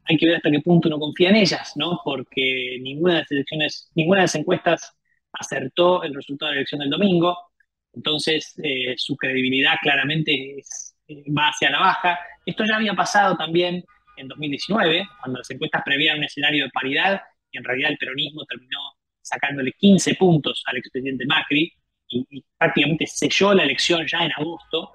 Hay 0.06 0.16
que 0.16 0.26
ver 0.26 0.36
hasta 0.36 0.50
qué 0.50 0.60
punto 0.60 0.88
uno 0.88 0.98
confía 0.98 1.30
en 1.30 1.36
ellas, 1.36 1.72
¿no? 1.76 2.00
Porque 2.04 2.78
ninguna 2.82 3.14
de 3.14 3.20
las 3.20 3.30
elecciones, 3.30 3.90
ninguna 3.94 4.20
de 4.20 4.24
las 4.24 4.34
encuestas 4.34 4.96
acertó 5.32 6.02
el 6.02 6.14
resultado 6.14 6.50
de 6.50 6.56
la 6.56 6.60
elección 6.60 6.80
del 6.80 6.90
domingo, 6.90 7.38
entonces 7.94 8.54
eh, 8.62 8.94
su 8.96 9.16
credibilidad 9.16 9.74
claramente 9.80 10.58
eh, 10.58 11.24
va 11.30 11.48
hacia 11.48 11.70
la 11.70 11.78
baja. 11.78 12.18
Esto 12.44 12.64
ya 12.64 12.76
había 12.76 12.94
pasado 12.94 13.36
también 13.36 13.84
en 14.16 14.28
2019, 14.28 15.06
cuando 15.20 15.38
las 15.38 15.50
encuestas 15.50 15.82
prevían 15.84 16.18
un 16.18 16.24
escenario 16.24 16.64
de 16.64 16.70
paridad 16.70 17.20
y 17.50 17.58
en 17.58 17.64
realidad 17.64 17.90
el 17.90 17.98
peronismo 17.98 18.44
terminó 18.44 18.78
sacándole 19.20 19.72
15 19.72 20.14
puntos 20.16 20.62
al 20.66 20.78
expresidente 20.78 21.24
Macri 21.26 21.72
y, 22.08 22.44
prácticamente 22.58 23.06
selló 23.06 23.54
la 23.54 23.64
elección 23.64 24.06
ya 24.06 24.24
en 24.24 24.32
agosto. 24.32 24.92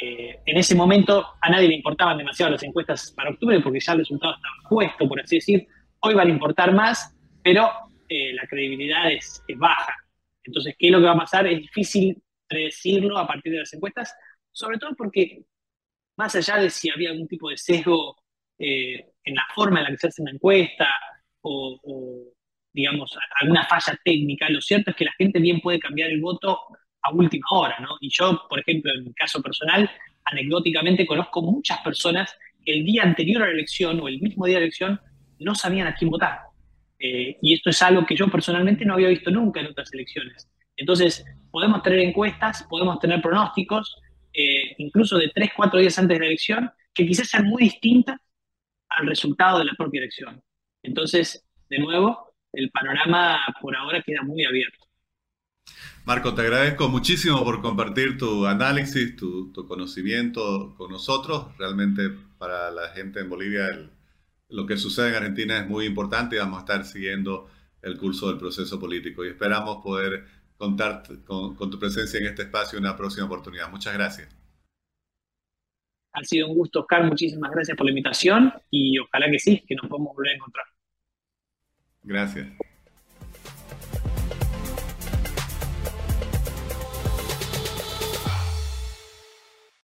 Eh, 0.00 0.40
en 0.44 0.56
ese 0.56 0.74
momento 0.74 1.26
a 1.40 1.50
nadie 1.50 1.68
le 1.68 1.74
importaban 1.76 2.18
demasiado 2.18 2.52
las 2.52 2.62
encuestas 2.62 3.12
para 3.16 3.30
octubre 3.30 3.60
porque 3.60 3.80
ya 3.80 3.92
el 3.92 4.00
resultado 4.00 4.34
estaba 4.34 4.68
puesto, 4.68 5.08
por 5.08 5.20
así 5.20 5.36
decir. 5.36 5.66
Hoy 6.00 6.14
van 6.14 6.28
a 6.28 6.30
importar 6.30 6.74
más, 6.74 7.14
pero 7.42 7.70
eh, 8.08 8.32
la 8.34 8.46
credibilidad 8.46 9.10
es, 9.10 9.42
baja. 9.56 9.94
Entonces, 10.44 10.74
¿qué 10.78 10.86
es 10.86 10.92
lo 10.92 10.98
que 10.98 11.06
va 11.06 11.12
a 11.12 11.18
pasar? 11.18 11.46
Es 11.46 11.58
difícil 11.58 12.22
predecirlo 12.46 13.18
a 13.18 13.26
partir 13.26 13.52
de 13.52 13.60
las 13.60 13.72
encuestas, 13.72 14.14
sobre 14.52 14.78
todo 14.78 14.94
porque 14.96 15.42
más 16.16 16.34
allá 16.36 16.56
de 16.56 16.70
si 16.70 16.90
había 16.90 17.10
algún 17.10 17.26
tipo 17.26 17.50
de 17.50 17.56
sesgo 17.56 18.16
eh, 18.58 19.12
en 19.24 19.34
la 19.34 19.44
forma 19.54 19.80
en 19.80 19.84
la 19.84 19.90
que 19.90 19.98
se 19.98 20.08
hace 20.08 20.22
una 20.22 20.32
encuesta 20.32 20.88
o, 21.42 21.78
digamos, 22.72 23.16
alguna 23.40 23.64
falla 23.66 23.98
técnica, 24.04 24.48
lo 24.48 24.60
cierto 24.60 24.90
es 24.90 24.96
que 24.96 25.04
la 25.04 25.14
gente 25.16 25.38
bien 25.38 25.60
puede 25.60 25.78
cambiar 25.78 26.10
el 26.10 26.20
voto 26.20 26.58
a 27.02 27.12
última 27.12 27.46
hora, 27.52 27.78
¿no? 27.80 27.96
Y 28.00 28.10
yo, 28.10 28.46
por 28.48 28.58
ejemplo, 28.58 28.92
en 28.92 29.04
mi 29.04 29.12
caso 29.14 29.40
personal, 29.40 29.88
anecdóticamente 30.24 31.06
conozco 31.06 31.42
muchas 31.42 31.78
personas 31.80 32.36
que 32.64 32.74
el 32.74 32.84
día 32.84 33.04
anterior 33.04 33.42
a 33.42 33.46
la 33.46 33.52
elección 33.52 34.00
o 34.00 34.08
el 34.08 34.20
mismo 34.20 34.46
día 34.46 34.56
de 34.56 34.60
la 34.60 34.64
elección 34.66 35.00
no 35.38 35.54
sabían 35.54 35.86
a 35.86 35.94
quién 35.94 36.10
votar. 36.10 36.40
Eh, 36.98 37.38
y 37.40 37.54
esto 37.54 37.70
es 37.70 37.80
algo 37.82 38.04
que 38.04 38.16
yo 38.16 38.28
personalmente 38.28 38.84
no 38.84 38.94
había 38.94 39.08
visto 39.08 39.30
nunca 39.30 39.60
en 39.60 39.66
otras 39.66 39.92
elecciones. 39.92 40.48
Entonces, 40.76 41.24
podemos 41.50 41.82
tener 41.82 42.00
encuestas, 42.00 42.66
podemos 42.68 42.98
tener 42.98 43.22
pronósticos, 43.22 43.96
eh, 44.32 44.74
incluso 44.78 45.16
de 45.16 45.30
tres, 45.34 45.50
cuatro 45.56 45.78
días 45.78 45.98
antes 45.98 46.16
de 46.16 46.20
la 46.20 46.26
elección, 46.26 46.70
que 46.92 47.06
quizás 47.06 47.28
sean 47.28 47.44
muy 47.44 47.62
distintas 47.64 48.18
al 48.96 49.06
resultado 49.06 49.58
de 49.58 49.66
la 49.66 49.74
propia 49.74 49.98
elección. 49.98 50.42
Entonces, 50.82 51.44
de 51.68 51.78
nuevo, 51.78 52.34
el 52.52 52.70
panorama 52.70 53.38
por 53.60 53.76
ahora 53.76 54.02
queda 54.02 54.22
muy 54.22 54.44
abierto. 54.44 54.78
Marco, 56.04 56.34
te 56.34 56.42
agradezco 56.42 56.88
muchísimo 56.88 57.42
por 57.44 57.60
compartir 57.60 58.16
tu 58.16 58.46
análisis, 58.46 59.16
tu, 59.16 59.52
conocimiento 59.68 60.74
con 60.76 60.90
nosotros. 60.90 61.48
Realmente 61.58 62.10
para 62.38 62.70
la 62.70 62.88
gente 62.90 63.20
en 63.20 63.28
Bolivia 63.28 63.66
lo 64.48 64.66
que 64.66 64.76
sucede 64.76 65.08
en 65.08 65.14
Argentina 65.16 65.58
es 65.58 65.68
muy 65.68 65.86
importante 65.86 66.36
y 66.36 66.38
vamos 66.38 66.58
a 66.58 66.60
estar 66.60 66.84
siguiendo 66.84 67.50
el 67.82 67.98
curso 67.98 68.28
del 68.28 68.38
proceso 68.38 68.78
político 68.78 69.24
y 69.24 69.28
esperamos 69.28 69.82
poder 69.82 70.24
contar 70.56 71.02
con, 71.24 71.56
con 71.56 71.70
tu 71.70 71.78
presencia 71.78 72.20
en 72.20 72.26
este 72.26 72.42
espacio 72.42 72.78
en 72.78 72.84
una 72.84 72.96
próxima 72.96 73.26
oportunidad. 73.26 73.68
Muchas 73.70 73.92
gracias. 73.92 74.45
Ha 76.16 76.24
sido 76.24 76.48
un 76.48 76.54
gusto, 76.54 76.80
Oscar. 76.80 77.04
Muchísimas 77.04 77.50
gracias 77.50 77.76
por 77.76 77.84
la 77.84 77.90
invitación 77.90 78.50
y 78.70 78.98
ojalá 78.98 79.30
que 79.30 79.38
sí, 79.38 79.62
que 79.68 79.74
nos 79.74 79.86
podamos 79.86 80.14
volver 80.14 80.32
a 80.32 80.36
encontrar. 80.36 80.64
Gracias. 82.02 82.48